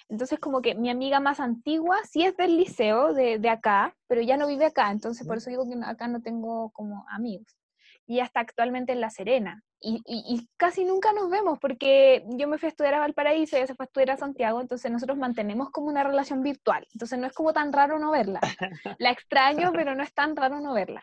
[0.09, 4.23] Entonces como que mi amiga más antigua sí es del liceo, de, de acá, pero
[4.23, 7.55] ya no vive acá, entonces por eso digo que acá no tengo como amigos.
[8.07, 9.63] Y está actualmente en La Serena.
[9.83, 13.57] Y, y- y casi nunca nos vemos porque yo me fui a estudiar a Valparaíso,
[13.57, 16.87] ella se fue a estudiar a Santiago, entonces nosotros mantenemos como una relación virtual.
[16.93, 18.41] Entonces no es como tan raro no verla.
[18.99, 21.03] La extraño, pero no es tan raro no verla.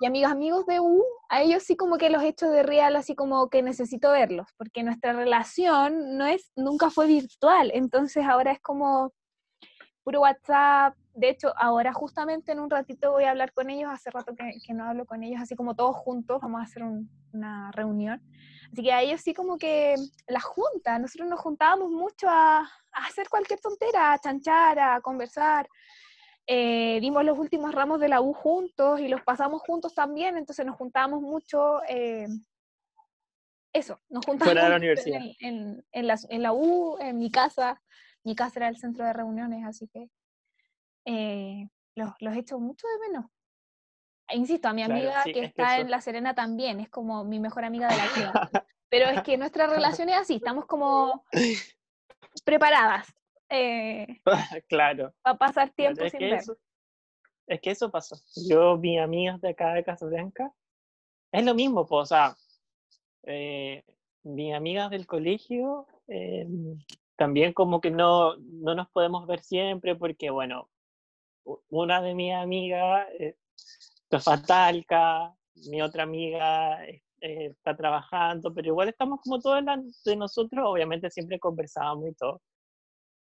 [0.00, 3.14] Y amigos, amigos de U, a ellos sí como que los echo de real, así
[3.14, 8.60] como que necesito verlos, porque nuestra relación no es, nunca fue virtual, entonces ahora es
[8.60, 9.12] como
[10.02, 10.94] puro WhatsApp.
[11.18, 14.58] De hecho, ahora justamente en un ratito voy a hablar con ellos, hace rato que,
[14.64, 18.20] que no hablo con ellos, así como todos juntos, vamos a hacer un- una reunión.
[18.70, 19.94] Así que a ellos sí como que
[20.28, 25.66] la junta, nosotros nos juntábamos mucho a, a hacer cualquier tontera, a chanchar, a conversar.
[26.46, 30.66] Eh, dimos los últimos ramos de la U juntos y los pasamos juntos también, entonces
[30.66, 31.80] nos juntábamos mucho.
[31.88, 32.28] eh,
[33.72, 35.20] eso, nos juntábamos Fuera de la universidad.
[35.40, 37.80] En, en- en la, en la U, en mi casa.
[38.24, 40.10] Mi casa era el centro de reuniones, así que
[41.06, 43.30] eh, los, los echo mucho de menos.
[44.32, 45.82] Insisto, a mi Claro, amiga sí, que es que está eso.
[45.82, 48.32] en La Serena también, es como mi mejor amiga de la vida.
[48.90, 51.24] Pero es que nuestra relación es así, estamos como
[52.44, 53.12] preparadas
[53.48, 54.06] eh,
[54.68, 55.14] claro.
[55.22, 56.34] para pasar tiempo es sin ver.
[56.34, 56.56] eso,
[57.46, 58.16] es que eso pasó.
[58.48, 60.52] Yo, mis amigas de acá de Casablanca,
[61.32, 62.36] es lo mismo, pues, o sea,
[63.24, 63.84] eh,
[64.24, 66.46] mis amigas del colegio, eh,
[67.16, 70.68] también como que no, no nos podemos ver siempre porque, bueno,
[71.70, 73.36] una de mis amigas eh,
[74.46, 75.34] Talca,
[75.70, 79.64] mi otra amiga eh, está trabajando, pero igual estamos como todos
[80.04, 82.42] de nosotros, obviamente siempre conversábamos y todo.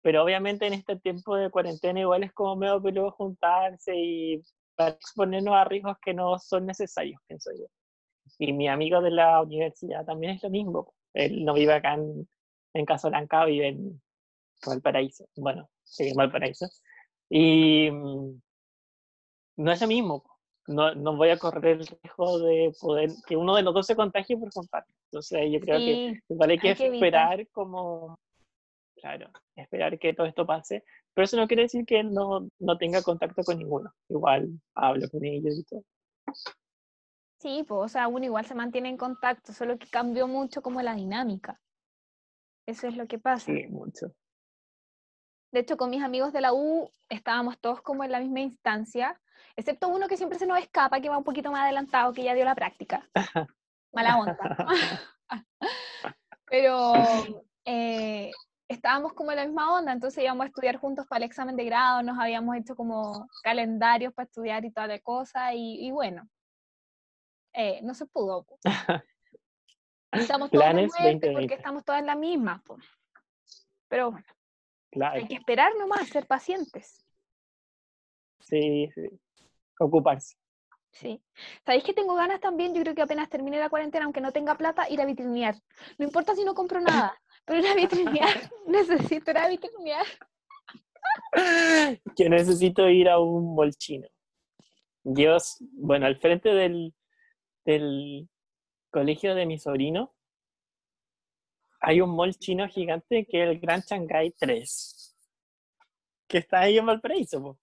[0.03, 4.43] Pero obviamente en este tiempo de cuarentena igual es como medio peludo juntarse y
[4.77, 7.67] para exponernos a riesgos que no son necesarios, pienso yo.
[8.39, 10.95] Y mi amigo de la universidad también es lo mismo.
[11.15, 12.29] Él no vive acá en,
[12.75, 12.87] en
[13.47, 14.03] vive en
[14.67, 15.27] Valparaíso.
[15.37, 16.67] Bueno, sí, en Valparaíso.
[17.29, 18.41] Y mm,
[19.57, 20.25] no es lo mismo.
[20.67, 23.97] No, no voy a correr el riesgo de poder que uno de los dos se
[23.97, 24.95] contagie por compartir.
[25.11, 28.19] Entonces yo creo que vale que, esperar como,
[28.97, 30.85] claro, esperar que todo esto pase.
[31.13, 33.93] Pero eso no quiere decir que no, no tenga contacto con ninguno.
[34.09, 35.83] Igual hablo con ellos y todo.
[37.41, 40.81] Sí, pues, o sea, uno igual se mantiene en contacto, solo que cambió mucho como
[40.81, 41.61] la dinámica.
[42.67, 43.53] Eso es lo que pasa.
[43.53, 44.15] Sí, mucho.
[45.55, 49.21] De hecho, con mis amigos de la U estábamos todos como en la misma instancia,
[49.55, 52.35] excepto uno que siempre se nos escapa, que va un poquito más adelantado, que ya
[52.35, 53.09] dio la práctica.
[53.93, 54.37] Mala onda.
[56.47, 56.93] Pero
[57.65, 58.33] eh,
[58.67, 61.67] estábamos como en la misma onda, entonces íbamos a estudiar juntos para el examen de
[61.67, 66.29] grado, nos habíamos hecho como calendarios para estudiar y toda la cosa, y bueno,
[67.53, 68.45] eh, no se pudo.
[70.11, 70.93] Estamos todos Planes
[71.33, 72.63] porque estamos todas en la misma.
[73.89, 74.27] Pero bueno,
[75.03, 77.05] hay que esperar nomás, ser pacientes.
[78.41, 79.09] Sí, sí.
[79.79, 80.37] Ocuparse.
[80.93, 81.21] Sí.
[81.65, 82.73] ¿Sabéis que tengo ganas también?
[82.75, 85.57] Yo creo que apenas termine la cuarentena, aunque no tenga plata, ir a vitrinear.
[85.99, 88.51] No importa si no compro nada, pero ir a vitrinear.
[88.67, 90.07] necesito ir a vitrinear.
[92.17, 94.07] Yo necesito ir a un molchino.
[95.03, 96.95] Dios, bueno, al frente del,
[97.65, 98.29] del
[98.91, 100.14] colegio de mi sobrino,
[101.87, 105.17] hay un mall chino gigante que es el Gran Shanghai 3,
[106.27, 107.59] que está ahí en Valparaíso.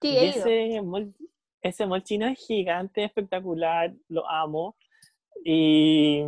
[0.00, 1.14] ese mall,
[1.60, 4.76] ese mall chino es gigante, espectacular, lo amo.
[5.44, 6.22] Y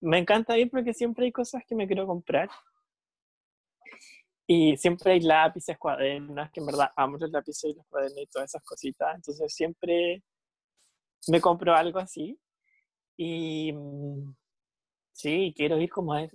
[0.00, 2.48] me encanta ir porque siempre hay cosas que me quiero comprar.
[4.46, 8.26] Y siempre hay lápices, cuadernos, que en verdad amo los lápices y los cuadernos y
[8.26, 9.14] todas esas cositas.
[9.14, 10.22] Entonces siempre
[11.28, 12.38] me compro algo así.
[13.16, 14.34] Y mm,
[15.12, 16.28] sí, quiero ir como a.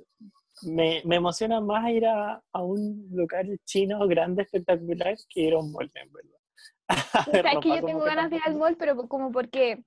[0.64, 5.60] Me, me emociona más ir a, a, un lugar chino grande, espectacular, que ir a
[5.60, 6.32] un mall, en verdad.
[7.58, 9.84] O que yo tengo ganas de ir al mall, pero como porque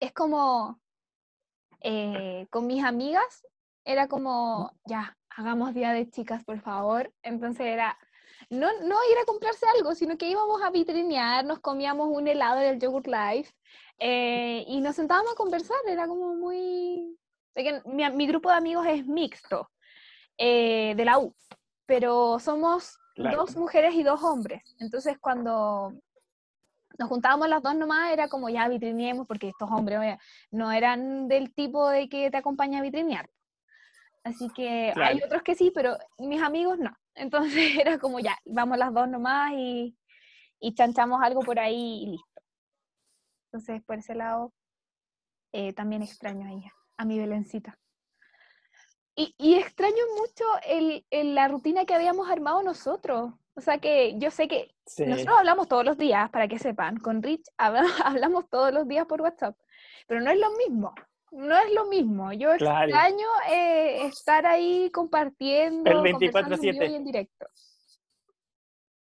[0.00, 0.80] es como
[1.80, 3.46] eh, con mis amigas,
[3.84, 7.12] era como, ya, hagamos día de chicas, por favor.
[7.22, 7.96] Entonces era,
[8.50, 12.60] no, no ir a comprarse algo, sino que íbamos a vitrinear, nos comíamos un helado
[12.60, 13.52] del Yogurt Life
[13.98, 17.16] eh, y nos sentábamos a conversar, era como muy...
[17.86, 19.70] Mi, mi grupo de amigos es mixto,
[20.38, 21.34] eh, de la U,
[21.86, 24.62] pero somos dos mujeres y dos hombres.
[24.78, 25.92] Entonces cuando
[26.98, 30.18] nos juntábamos las dos nomás, era como ya vitrineemos, porque estos hombres
[30.50, 33.28] no eran del tipo de que te acompaña a vitrinear.
[34.24, 36.96] Así que hay otros que sí, pero mis amigos no.
[37.14, 39.96] Entonces era como ya, vamos las dos nomás y,
[40.60, 42.42] y chanchamos algo por ahí y listo.
[43.46, 44.52] Entonces, por ese lado,
[45.52, 47.78] eh, también extraño a ella, a mi Belencita.
[49.16, 53.32] Y, y extraño mucho el, la rutina que habíamos armado nosotros.
[53.54, 57.22] O sea que yo sé que nosotros hablamos todos los días, para que sepan, con
[57.22, 59.56] Rich hablamos todos los días por WhatsApp,
[60.06, 60.94] pero no es lo mismo
[61.36, 62.32] no es lo mismo.
[62.32, 65.90] Yo extraño eh, estar ahí compartiendo.
[65.90, 66.94] El 24-7.
[66.94, 67.46] en directo.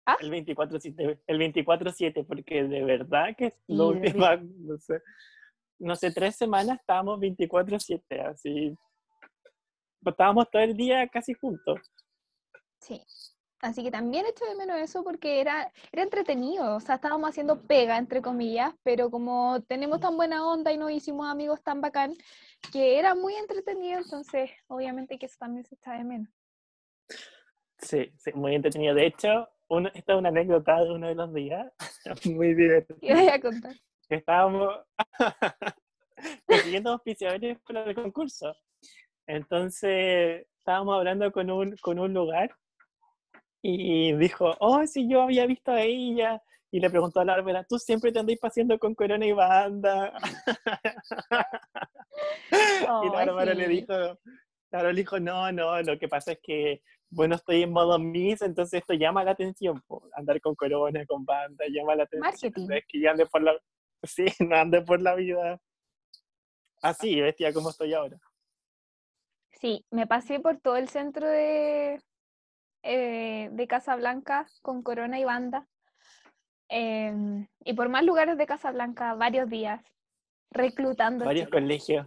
[0.07, 0.17] ¿Ah?
[0.21, 4.27] El 24-7, el 24-7, porque de verdad que es lo último,
[4.59, 5.03] no sé,
[5.79, 8.77] no sé, tres semanas estábamos 24-7, así.
[10.05, 11.81] Estábamos todo el día casi juntos.
[12.81, 13.03] Sí.
[13.61, 17.61] Así que también echo de menos eso porque era, era entretenido, o sea, estábamos haciendo
[17.61, 22.15] pega, entre comillas, pero como tenemos tan buena onda y nos hicimos amigos tan bacán,
[22.73, 26.29] que era muy entretenido, entonces obviamente que eso también se echa de menos.
[27.79, 28.95] Sí, sí, muy entretenido.
[28.95, 29.49] De hecho,
[29.93, 31.71] esta es una anécdota de uno de los días,
[32.25, 32.99] muy divertido.
[33.01, 33.75] ¿Qué voy a contar?
[34.09, 34.75] Estábamos
[36.47, 38.57] consiguiendo auspiciadores para el concurso.
[39.31, 42.51] Entonces, estábamos hablando con un, con un lugar
[43.63, 46.43] y dijo, oh, si yo había visto a ella.
[46.73, 50.13] Y le preguntó a la Bárbara, ¿tú siempre te andáis paseando con Corona y Banda?
[52.53, 54.19] y la Bárbara le dijo,
[54.69, 58.43] claro, le dijo, no, no, lo que pasa es que, bueno, estoy en modo Miss,
[58.43, 59.83] entonces esto llama la atención,
[60.15, 62.53] andar con Corona, con Banda, llama la atención.
[62.53, 62.69] Marketing.
[62.71, 63.53] Es que ya ande por la,
[64.05, 65.61] sí, no ande por la vida
[66.83, 68.17] así, bestia, como estoy ahora.
[69.53, 72.01] Sí, me pasé por todo el centro de,
[72.83, 75.67] eh, de Casablanca con Corona y Banda.
[76.69, 79.83] Em, y por más lugares de Casablanca, varios días,
[80.51, 81.25] reclutando.
[81.25, 82.07] Varios colegios.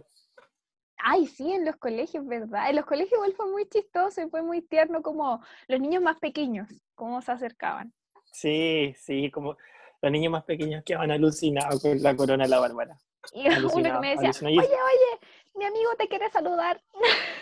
[0.96, 2.70] Ay, sí, en los colegios, ¿verdad?
[2.70, 6.18] En los colegios igual fue muy chistoso y fue muy tierno como los niños más
[6.18, 7.92] pequeños, cómo se acercaban.
[8.32, 9.58] Sí, sí, como
[10.00, 12.98] los niños más pequeños que van alucinados con la corona de la Bárbara.
[13.32, 15.20] Y uno que me decía, oye, oye,
[15.54, 16.82] mi amigo te quiere saludar.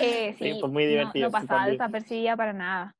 [0.00, 1.26] Eh, Sí, fue muy divertido.
[1.26, 2.94] No, pasaba desapercibida para nada.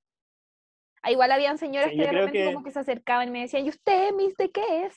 [1.03, 3.69] Ah, igual habían señoras que de repente como que se acercaban y me decían, ¿y
[3.69, 4.97] usted, Miss, de qué es?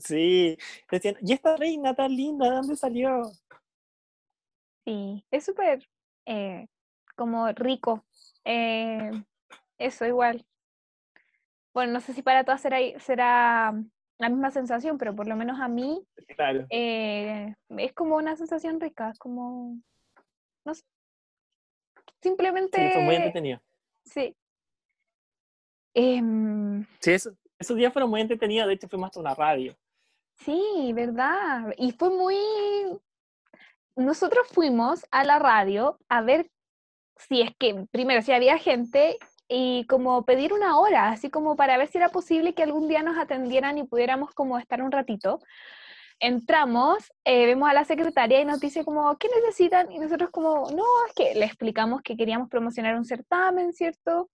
[0.00, 0.58] Sí,
[0.90, 3.22] decían, ¿y esta reina tan linda, de dónde salió?
[4.84, 5.88] Sí, es súper
[6.26, 6.66] eh,
[7.14, 8.04] como rico.
[8.44, 9.10] Eh,
[9.78, 10.44] eso igual.
[11.74, 13.74] Bueno, no sé si para todas será, será
[14.22, 16.06] la misma sensación, pero por lo menos a mí
[16.36, 16.64] claro.
[16.70, 19.76] Eh, es como una sensación rica, es como,
[20.64, 20.84] no sé,
[22.20, 22.78] simplemente...
[22.78, 23.60] Sí, fue muy entretenido.
[24.04, 24.36] Sí.
[25.94, 29.76] Em, sí, esos días fueron muy entretenidos, de hecho fuimos hasta una radio.
[30.36, 31.74] Sí, verdad.
[31.76, 32.36] Y fue muy...
[33.96, 36.48] Nosotros fuimos a la radio a ver
[37.16, 39.18] si es que, primero, si había gente
[39.54, 43.02] y como pedir una hora, así como para ver si era posible que algún día
[43.02, 45.40] nos atendieran y pudiéramos como estar un ratito.
[46.20, 49.92] Entramos, eh, vemos a la secretaria y nos dice como, ¿qué necesitan?
[49.92, 54.30] Y nosotros como, no, es que le explicamos que queríamos promocionar un certamen, ¿cierto?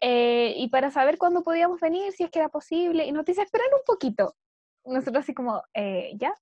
[0.00, 3.42] Eh, y para saber cuándo podíamos venir, si es que era posible, y nos dice,
[3.42, 4.34] esperar un poquito.
[4.86, 6.32] Nosotros así como, eh, ¿ya?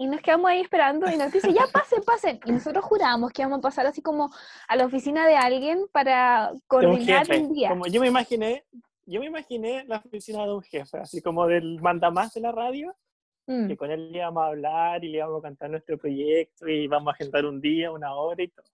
[0.00, 2.40] Y nos quedamos ahí esperando y nos dice, ya pasen, pasen.
[2.46, 4.30] Y nosotros juramos que íbamos a pasar así como
[4.66, 7.68] a la oficina de alguien para coordinar un, día.
[7.68, 8.64] Como yo me imaginé,
[9.04, 12.96] yo me imaginé la oficina de un jefe, así como del mandamás de la radio,
[13.46, 13.68] mm.
[13.68, 17.08] que con él íbamos a hablar y le íbamos a cantar nuestro proyecto y íbamos
[17.08, 18.64] a agendar un día, una hora y todo.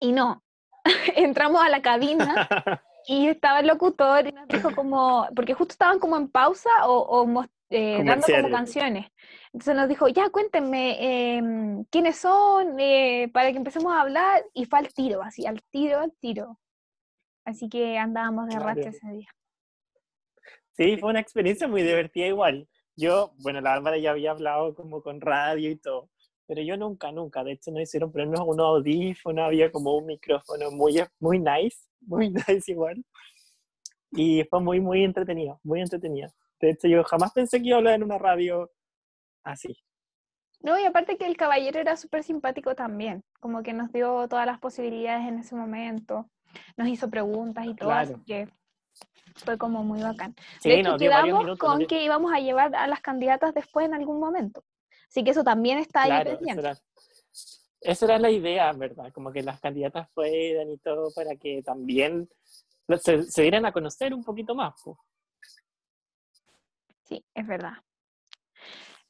[0.00, 0.42] Y no,
[1.16, 2.48] entramos a la cabina
[3.06, 6.96] y estaba el locutor y nos dijo como, porque justo estaban como en pausa o,
[7.00, 9.06] o eh, dando como canciones.
[9.52, 14.64] Entonces nos dijo, ya cuéntenme em, quiénes son, eh, para que empecemos a hablar, y
[14.64, 16.58] fue al tiro, así, al tiro, al tiro.
[17.44, 19.28] Así que andábamos de racha ese día.
[20.72, 22.68] Sí, fue una experiencia muy divertida igual.
[22.96, 26.10] Yo, bueno, la Álvara ya había hablado como con radio y todo,
[26.46, 30.70] pero yo nunca, nunca, de hecho nos hicieron ponernos unos audífonos, había como un micrófono
[30.70, 33.04] muy, muy nice, muy nice igual.
[34.12, 36.30] Y fue muy, muy entretenido, muy entretenido.
[36.64, 38.70] De hecho, yo jamás pensé que iba a hablar en una radio
[39.42, 39.76] así.
[40.60, 44.46] No, y aparte que el caballero era súper simpático también, como que nos dio todas
[44.46, 46.30] las posibilidades en ese momento,
[46.78, 48.48] nos hizo preguntas y todo, así que
[49.34, 50.34] fue como muy bacán.
[50.60, 54.18] Sí, de hecho, quedamos con que íbamos a llevar a las candidatas después en algún
[54.18, 54.64] momento.
[55.06, 56.72] Así que eso también está ahí pendiente.
[57.82, 59.12] Esa era, la idea, ¿verdad?
[59.12, 62.26] Como que las candidatas fueran y todo para que también
[63.02, 64.74] se, se dieran a conocer un poquito más.
[64.82, 64.96] Pues.
[67.04, 67.74] Sí, es verdad.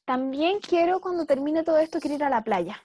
[0.05, 2.81] También quiero, cuando termine todo esto, quiero ir a la playa.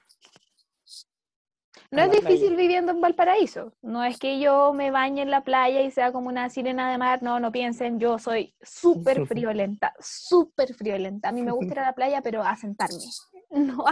[1.90, 3.72] No es difícil viviendo en Valparaíso.
[3.82, 6.98] No es que yo me bañe en la playa y sea como una sirena de
[6.98, 7.22] mar.
[7.22, 11.28] No, no piensen, yo soy súper friolenta, súper friolenta.
[11.28, 12.98] A mí me gusta ir a la playa, pero a sentarme.
[13.52, 13.84] No,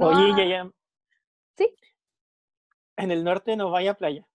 [0.00, 0.70] Oye, ya, ya.
[1.54, 1.68] ¿Sí?
[2.96, 4.26] En el norte no vaya a playa.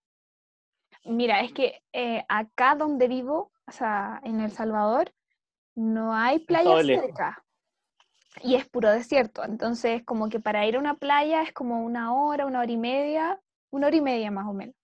[1.04, 5.12] Mira, es que eh, acá donde vivo, o sea, en El Salvador,
[5.76, 7.44] no hay playa cerca.
[8.42, 9.44] Y es puro desierto.
[9.44, 12.78] Entonces, como que para ir a una playa es como una hora, una hora y
[12.78, 13.40] media,
[13.72, 14.76] una hora y media más o menos.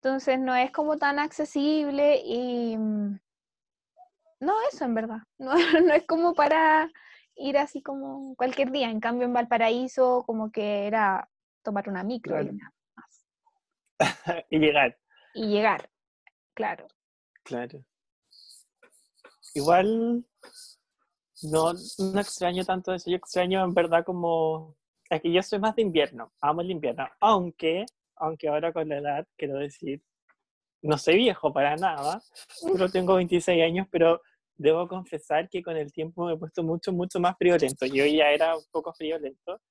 [0.00, 2.76] Entonces, no es como tan accesible y...
[2.76, 3.18] Mm,
[4.40, 5.18] no, eso en verdad.
[5.38, 6.90] No, no es como para
[7.36, 8.90] ir así como cualquier día.
[8.90, 11.28] En cambio, en Valparaíso, como que era
[11.62, 12.58] tomar una micro y
[14.50, 14.98] y llegar.
[15.34, 15.90] Y llegar,
[16.54, 16.86] claro.
[17.42, 17.84] Claro.
[19.58, 20.24] Igual
[21.42, 24.76] no, no extraño tanto eso, yo extraño en verdad como...
[25.10, 27.86] Que yo soy más de invierno, amo el invierno, aunque,
[28.16, 30.02] aunque ahora con la edad, quiero decir,
[30.82, 32.20] no soy viejo para nada,
[32.60, 34.20] solo tengo 26 años, pero
[34.54, 37.86] debo confesar que con el tiempo me he puesto mucho, mucho más friolento.
[37.86, 39.62] Yo ya era un poco friolento,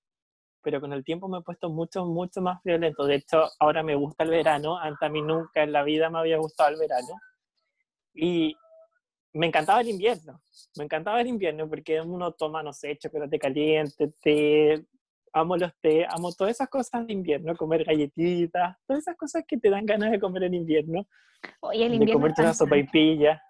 [0.64, 3.05] pero con el tiempo me he puesto mucho, mucho más friolento.
[3.05, 6.18] De hecho, ahora me gusta el verano, antes a mí nunca en la vida me
[6.18, 7.14] había gustado el verano.
[8.15, 8.57] Y
[9.33, 10.41] me encantaba el invierno,
[10.77, 14.85] me encantaba el invierno porque uno toma, no sé, chocolate caliente, té,
[15.33, 19.57] amo los té, amo todas esas cosas de invierno, comer galletitas, todas esas cosas que
[19.57, 21.07] te dan ganas de comer en invierno.
[21.61, 22.05] Oye, el invierno.
[22.05, 23.41] De comerte una sopa y pilla.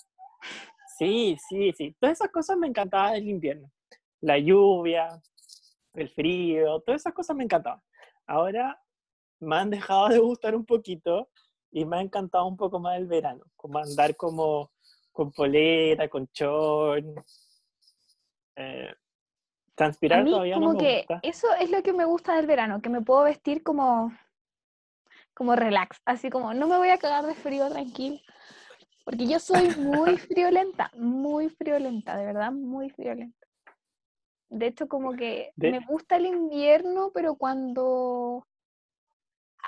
[0.98, 3.72] Sí, sí, sí, todas esas cosas me encantaban del invierno.
[4.20, 5.22] La lluvia,
[5.94, 7.82] el frío, todas esas cosas me encantaban.
[8.26, 8.82] Ahora
[9.40, 11.30] me han dejado de gustar un poquito
[11.72, 14.72] y me ha encantado un poco más el verano, como andar como
[15.18, 17.04] con polera, con short.
[18.56, 18.94] Eh,
[19.74, 23.02] transpirar todavía como no que Eso es lo que me gusta del verano, que me
[23.02, 24.16] puedo vestir como,
[25.34, 28.20] como relax, así como no me voy a cagar de frío tranquilo.
[29.06, 33.48] Porque yo soy muy friolenta, muy friolenta, de verdad, muy friolenta.
[34.50, 38.46] De hecho, como que me gusta el invierno, pero cuando...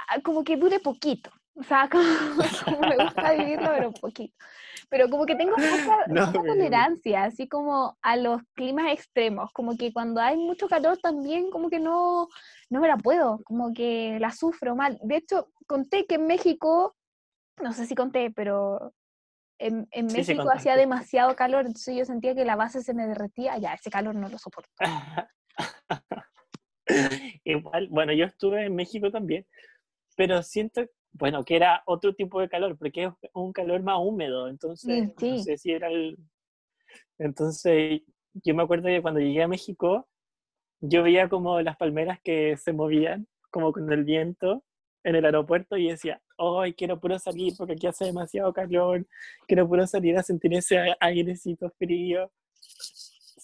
[0.09, 1.31] Ah, como que dure poquito.
[1.59, 1.89] O sea,
[2.65, 4.35] como, me gusta vivirlo, pero poquito.
[4.89, 9.51] Pero como que tengo poca, tolerancia, así como a los climas extremos.
[9.51, 12.27] Como que cuando hay mucho calor también, como que no,
[12.69, 14.97] no me la puedo, como que la sufro mal.
[15.03, 16.95] De hecho, conté que en México,
[17.61, 18.93] no sé si conté, pero
[19.59, 23.73] en, México hacía demasiado calor, entonces yo sentía que la base se me derretía, ya,
[23.73, 24.71] ese calor no lo soporto.
[27.43, 29.45] Igual, bueno, yo estuve en México también,
[30.15, 34.47] pero siento, bueno, que era otro tipo de calor, porque es un calor más húmedo,
[34.47, 36.17] entonces, no sé si era el...
[37.17, 38.01] Entonces,
[38.33, 40.07] yo me acuerdo que cuando llegué a México,
[40.81, 44.63] yo veía como las palmeras que se movían, como con el viento,
[45.03, 49.05] en el aeropuerto y decía, hoy quiero puro salir porque aquí hace demasiado calor,
[49.47, 52.31] quiero puro salir a sentir ese airecito frío.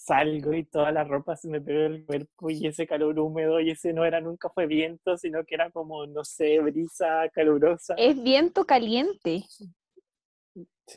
[0.06, 3.70] Salgo y toda la ropa se me pegó el cuerpo y ese calor húmedo y
[3.70, 7.94] ese no era nunca fue viento, sino que era como, no sé, brisa calurosa.
[7.98, 9.42] Es viento caliente.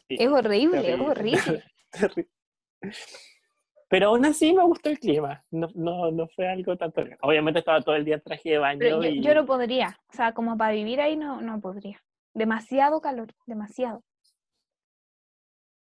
[0.08, 1.64] es horrible, es horrible.
[3.90, 7.02] Pero aún así me gustó el clima, no, no, no fue algo tanto...
[7.22, 8.88] Obviamente estaba todo el día en traje de baño.
[8.88, 12.00] Yo, yo, no podría, o sea, como para vivir ahí no, no podría.
[12.36, 14.04] Demasiado calor, demasiado.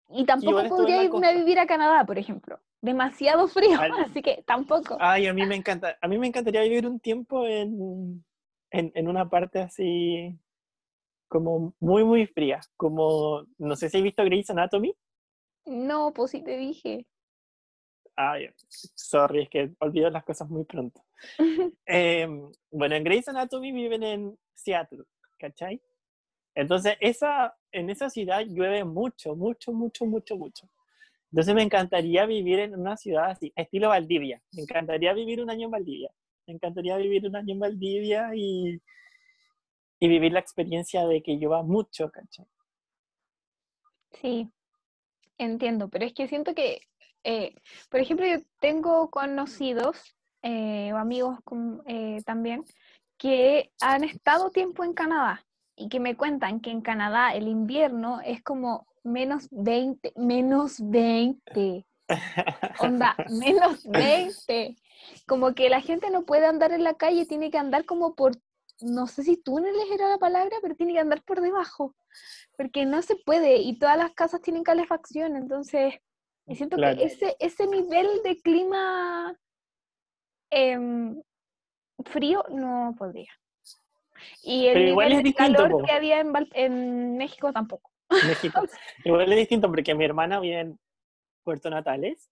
[0.09, 2.59] Y tampoco podría irme a vivir a Canadá, por ejemplo.
[2.81, 4.97] Demasiado frío, así que tampoco.
[4.99, 8.23] Ay, a mí me encanta, a mí me encantaría vivir un tiempo en,
[8.71, 10.37] en, en una parte así
[11.27, 12.61] como muy, muy fría.
[12.75, 14.95] Como, no sé si has visto Grey's Anatomy.
[15.65, 17.05] No, pues sí te dije.
[18.15, 21.03] Ay, sorry, es que olvido las cosas muy pronto.
[21.85, 25.03] Em, bueno, en Grey's Anatomy viven en Seattle,
[25.37, 25.81] ¿cachai?
[26.55, 30.67] Entonces, esa, en esa ciudad llueve mucho, mucho, mucho, mucho, mucho.
[31.31, 34.41] Entonces me encantaría vivir en una ciudad así, estilo Valdivia.
[34.53, 36.09] Me encantaría vivir un año en Valdivia.
[36.45, 38.81] Me encantaría vivir un año en Valdivia y,
[39.99, 42.45] y vivir la experiencia de que llueva mucho, ¿cachai?
[44.21, 44.49] Sí,
[45.37, 46.81] entiendo, pero es que siento que
[47.29, 47.55] eh,
[47.89, 51.37] por ejemplo, yo tengo conocidos eh, o amigos
[51.85, 52.63] eh, también
[53.17, 55.45] que han estado tiempo en Canadá
[55.75, 61.85] y que me cuentan que en Canadá el invierno es como menos 20, menos 20.
[62.79, 64.75] Onda, menos 20.
[65.25, 68.33] Como que la gente no puede andar en la calle, tiene que andar como por,
[68.81, 71.95] no sé si túneles era la palabra, pero tiene que andar por debajo,
[72.57, 75.95] porque no se puede y todas las casas tienen calefacción, entonces
[76.47, 79.37] y siento que ese, ese nivel de clima
[80.49, 81.21] em,
[82.05, 83.31] frío no podría.
[84.43, 87.91] Y el nivel de calor que había en, en México tampoco.
[88.09, 88.61] México.
[89.05, 90.79] igual es distinto porque mi hermana vive en
[91.43, 92.29] Puerto Natales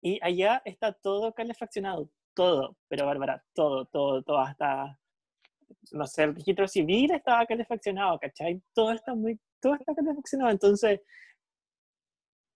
[0.00, 4.98] y allá está todo calefaccionado, todo, pero Bárbara, todo, todo, todo, hasta,
[5.92, 8.62] no sé, el registro civil estaba calefaccionado, ¿cachai?
[8.74, 11.00] Todo está muy, todo está calefaccionado, entonces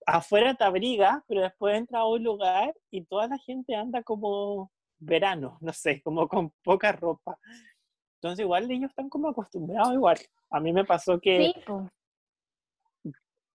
[0.06, 4.70] afuera te abriga, pero después entra a un lugar y toda la gente anda como
[4.98, 7.38] verano, no sé, como con poca ropa.
[8.16, 10.18] Entonces igual ellos están como acostumbrados igual.
[10.50, 11.52] A mí me pasó que,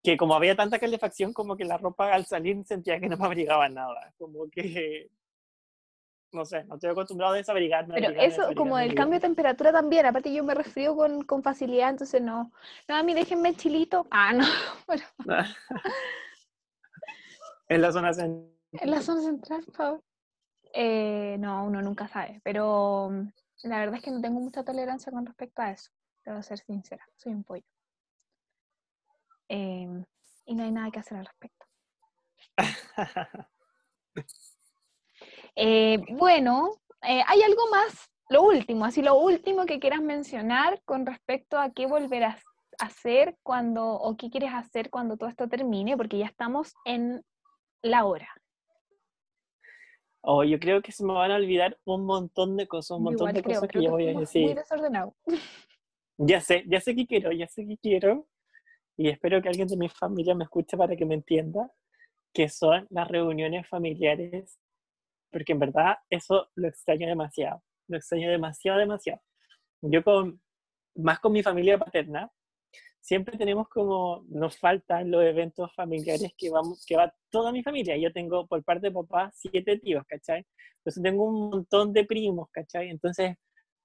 [0.02, 3.26] que como había tanta calefacción, como que la ropa al salir sentía que no me
[3.26, 4.12] abrigaba nada.
[4.18, 5.10] Como que,
[6.32, 7.94] no sé, no estoy acostumbrado a desabrigarme.
[7.94, 11.90] Pero eso, como el cambio de temperatura también, aparte yo me resfrío con, con facilidad,
[11.90, 12.52] entonces no.
[12.88, 14.06] No, a mí déjenme chilito.
[14.10, 14.44] Ah, no.
[17.68, 18.52] En la zona central.
[18.72, 20.04] En la zona central, por favor.
[20.74, 25.12] Eh, no, uno nunca sabe, pero mm, la verdad es que no tengo mucha tolerancia
[25.12, 25.90] con respecto a eso,
[26.24, 27.64] debo ser sincera, soy un pollo.
[29.54, 30.02] Em,
[30.46, 31.66] y no hay nada que hacer al respecto.
[35.54, 36.70] Eh, bueno,
[37.02, 38.10] eh, ¿hay algo más?
[38.30, 42.42] Lo último, así lo último que quieras mencionar con respecto a qué volverás
[42.78, 47.22] a hacer cuando, o qué quieres hacer cuando todo esto termine, porque ya estamos en
[47.82, 48.28] la hora?
[50.22, 53.32] Oh, yo creo que se me van a olvidar un montón de cosas, un montón
[53.34, 54.44] de cosas que, yo voy a decir.
[54.44, 55.14] Muy desordenado.
[56.16, 58.26] Ya sé, ya sé que quiero, ya sé que quiero.
[58.96, 61.70] Y espero que alguien de mi familia me escuche para que me entienda
[62.32, 64.58] que son las reuniones familiares,
[65.30, 69.20] porque en verdad eso lo extraño demasiado, lo extraño demasiado, demasiado.
[69.82, 70.40] Yo con,
[70.96, 72.30] más con mi familia paterna,
[73.00, 77.96] siempre tenemos como, nos faltan los eventos familiares que, vamos, que va toda mi familia.
[77.96, 80.46] Yo tengo por parte de papá siete tíos, ¿cachai?
[80.78, 82.88] Entonces tengo un montón de primos, ¿cachai?
[82.88, 83.36] Entonces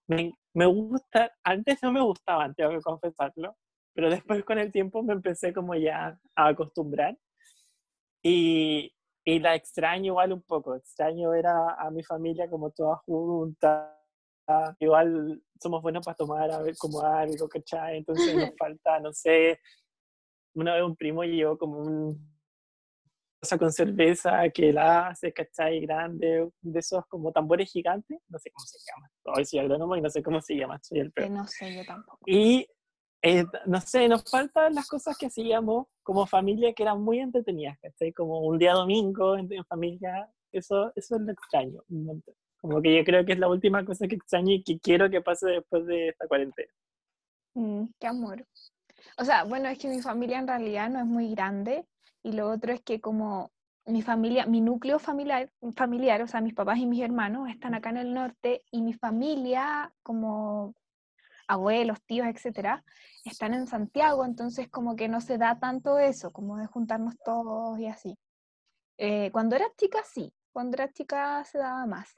[0.07, 3.57] me, me gusta, antes no me gustaban, tengo que confesarlo,
[3.97, 7.17] pero después con el tiempo me empecé como ya a acostumbrar.
[8.21, 8.93] Y
[9.27, 13.93] y la extraño igual un poco, extraño ver a, mi familia como toda junta,
[14.79, 17.97] igual somos buenos para tomar a ver como algo, ¿cachai?
[17.97, 19.59] Entonces nos falta, no sé,
[20.55, 22.37] una vez un primo llevó como un
[23.41, 25.81] cosa con cerveza que la hace, ¿cachai?
[25.81, 29.11] Grande, de esos como tambores gigantes, no sé cómo se llama.
[29.35, 31.31] Hoy soy agrónomo y no sé cómo se llama, soy el peor.
[31.31, 32.19] No sé, yo tampoco.
[32.25, 32.65] Y,
[33.21, 37.77] eh, no sé, nos faltan las cosas que hacíamos como familia que eran muy entretenidas,
[37.79, 38.13] ¿cachai?
[38.13, 41.81] Como un día domingo en, familia, eso, eso es lo extraño,
[42.61, 45.21] Como que yo creo que es la última cosa que extraño y que quiero que
[45.21, 46.71] pase después de esta cuarentena.
[47.55, 48.45] Mm, qué amor.
[49.17, 51.85] O sea, bueno, es que mi familia en realidad no es muy grande
[52.23, 53.51] y lo otro es que como
[53.85, 57.89] mi familia, mi núcleo familiar, familiar, o sea, mis papás y mis hermanos están acá
[57.89, 60.75] en el norte y mi familia, como
[61.47, 62.83] abuelos, tíos, etcétera,
[63.23, 67.79] están en Santiago, entonces como que no se da tanto eso, como de juntarnos todos
[67.79, 68.17] y así.
[68.97, 72.13] Eh, cuando era chica, sí, cuando era chica se daba más,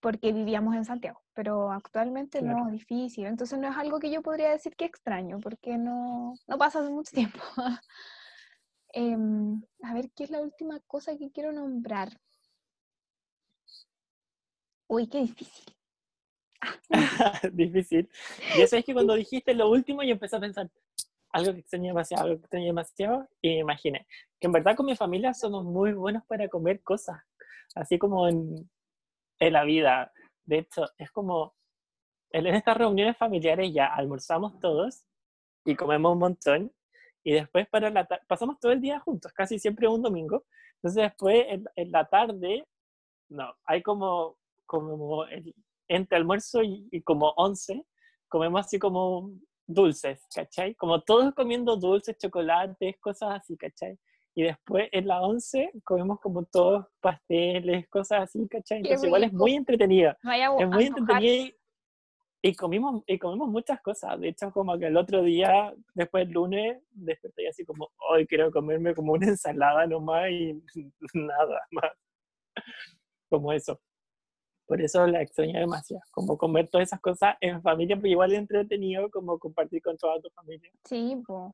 [0.00, 4.22] porque vivíamos en Santiago, pero actualmente no, es difícil, entonces no es algo que yo
[4.22, 7.38] podría decir que extraño, porque no, no pasa hace mucho tiempo.
[8.96, 12.16] Em, a ver, ¿qué es la última cosa que quiero nombrar?
[14.86, 15.73] Uy, qué difícil.
[17.52, 18.08] difícil.
[18.58, 20.70] Ya sabes que cuando dijiste lo último, yo empecé a pensar
[21.30, 24.06] algo que extraño demasiado, algo que demasiado, y me imaginé
[24.40, 27.20] que en verdad con mi familia somos muy buenos para comer cosas,
[27.74, 28.70] así como en,
[29.38, 30.12] en la vida.
[30.44, 31.54] De hecho, es como
[32.30, 35.04] en estas reuniones familiares ya almorzamos todos
[35.64, 36.72] y comemos un montón
[37.22, 40.44] y después para la pasamos todo el día juntos, casi siempre un domingo.
[40.76, 42.66] Entonces después en, la tarde,
[43.30, 44.36] no, hay como,
[44.66, 45.24] como
[45.88, 47.84] entre almuerzo y, como once,
[48.28, 49.30] comemos así como
[49.66, 50.74] dulces, ¿cachai?
[50.74, 53.98] Como todos comiendo dulces, chocolates, cosas así, ¿cachai?
[54.34, 58.78] Y después en la once comemos como todos pasteles, cosas así, ¿cachai?
[58.78, 60.14] Entonces igual es muy entretenido.
[60.58, 61.54] es muy entretenido
[62.46, 64.20] y comimos, y comimos muchas cosas.
[64.20, 68.50] De hecho, como que el otro día, después del lunes, desperté así como, hoy quiero
[68.50, 70.62] comerme como una ensalada nomás y
[71.14, 71.90] nada más.
[73.30, 73.80] Como eso.
[74.66, 76.02] Por eso la extraño demasiado.
[76.10, 80.20] Como comer todas esas cosas en familia, porque igual es entretenido como compartir con toda
[80.20, 80.70] tu familia.
[80.84, 81.52] Sí, pues.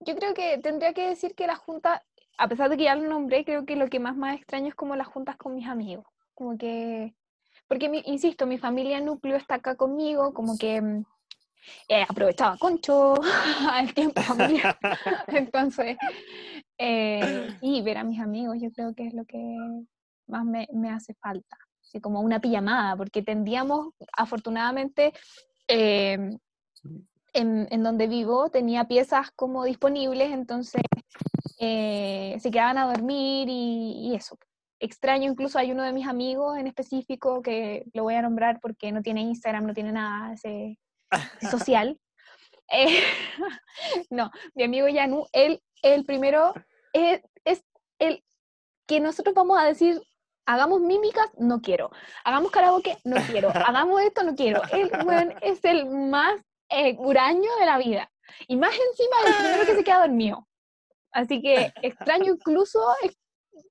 [0.00, 2.04] Yo creo que tendría que decir que la junta,
[2.38, 4.74] a pesar de que ya lo nombré, creo que lo que más más extraño es
[4.74, 6.06] como las juntas con mis amigos.
[6.34, 7.14] Como que
[7.68, 11.04] porque, insisto, mi familia núcleo está acá conmigo, como que mm,
[11.88, 13.14] eh, aprovechaba concho
[13.80, 14.76] el tiempo familiar.
[15.28, 15.96] Entonces,
[16.76, 19.56] eh, y ver a mis amigos, yo creo que es lo que
[20.26, 21.56] más me, me hace falta.
[21.92, 25.12] Así como una pijamada, porque tendíamos, afortunadamente,
[25.68, 26.38] eh,
[27.34, 30.80] en, donde vivo tenía piezas como disponibles, entonces
[31.58, 34.38] eh, se quedaban a dormir y, eso
[34.80, 38.90] extraño, incluso hay uno de mis amigos en específico que lo voy a nombrar porque
[38.90, 40.34] no tiene Instagram, no tiene nada
[41.50, 41.98] social.
[42.74, 43.02] Eh,
[44.08, 46.54] no, mi amigo Yanu, él, el primero,
[46.94, 47.20] es
[47.98, 48.24] el
[48.86, 50.00] que nosotros vamos a decir,
[50.46, 51.90] hagamos mímicas, no quiero,
[52.24, 54.62] hagamos karaoke, no quiero, hagamos esto, no quiero.
[54.72, 56.34] Él, bueno, es el más
[56.70, 58.10] eh, huraño de la vida.
[58.48, 60.48] Y más encima el primero que se queda dormido.
[61.12, 62.80] Así que extraño incluso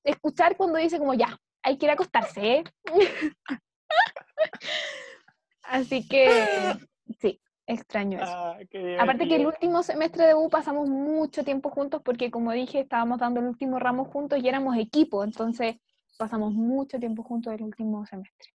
[0.03, 2.57] escuchar cuando dice como ya, hay que ir a acostarse.
[2.57, 2.63] ¿eh?
[5.63, 6.77] Así que
[7.19, 8.31] sí, extraño eso.
[8.31, 8.57] Ah,
[8.99, 13.19] Aparte que el último semestre de U pasamos mucho tiempo juntos porque como dije, estábamos
[13.19, 15.77] dando el último ramo juntos y éramos equipo, entonces
[16.17, 18.53] pasamos mucho tiempo juntos el último semestre.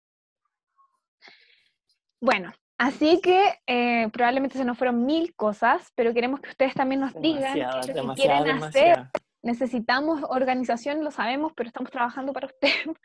[2.21, 7.01] Bueno, así que eh, probablemente se nos fueron mil cosas, pero queremos que ustedes también
[7.01, 9.09] nos digan qué quieren hacer
[9.43, 12.69] necesitamos organización, lo sabemos, pero estamos trabajando para usted.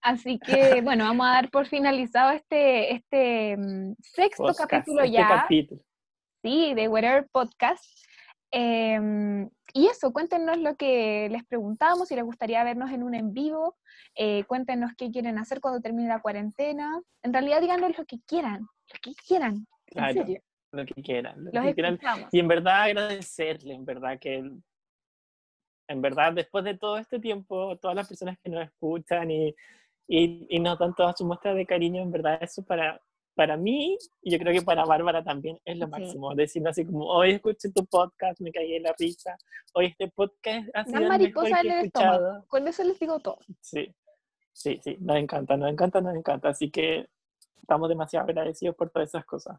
[0.00, 5.46] Así que, bueno, vamos a dar por finalizado este, este mm, sexto capítulo este ya.
[6.42, 7.84] Sí, de Whatever Podcast.
[8.50, 13.34] Em, y eso, cuéntenos lo que les preguntamos, si les gustaría vernos en un en
[13.34, 13.76] vivo,
[14.14, 17.02] eh, cuéntenos qué quieren hacer cuando termine la cuarentena.
[17.24, 19.66] En realidad, díganos lo que quieran, lo que quieran.
[19.86, 20.24] Claro,
[20.70, 21.44] lo que quieran.
[21.52, 21.98] Lo que quieran.
[22.30, 24.48] Y en verdad agradecerle, en verdad que
[25.88, 29.54] en verdad, después de todo este tiempo, todas las personas que nos escuchan y,
[30.06, 33.00] y, y nos dan todas sus muestras de cariño, en verdad, eso para,
[33.34, 36.34] para mí, y yo creo que para Bárbara también es lo máximo.
[36.34, 39.36] Decirlo así como, hoy escuché tu podcast, me caí en la risa,
[39.74, 42.44] hoy este podcast ha sido el mejor que he escuchado.
[42.46, 43.38] Con eso les digo todo.
[43.60, 43.94] Sí,
[44.52, 46.48] sí, sí, nos encanta, nos encanta, nos encanta.
[46.48, 47.08] Así que
[47.56, 49.58] estamos demasiado agradecidos por todas esas cosas.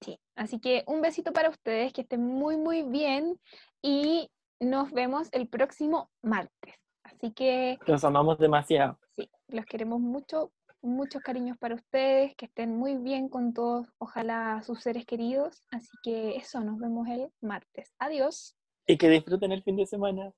[0.00, 3.38] Sí, así que un besito para ustedes, que estén muy, muy bien
[3.82, 4.30] y
[4.60, 6.74] nos vemos el próximo martes.
[7.02, 7.78] Así que...
[7.86, 8.98] Los amamos demasiado.
[9.16, 10.52] Sí, los queremos mucho.
[10.80, 15.64] Muchos cariños para ustedes, que estén muy bien con todos, ojalá sus seres queridos.
[15.70, 17.92] Así que eso, nos vemos el martes.
[17.98, 18.56] Adiós.
[18.86, 20.32] Y que disfruten el fin de semana.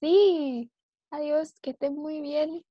[0.00, 0.70] Sí,
[1.10, 2.64] adiós, que estén muy bien.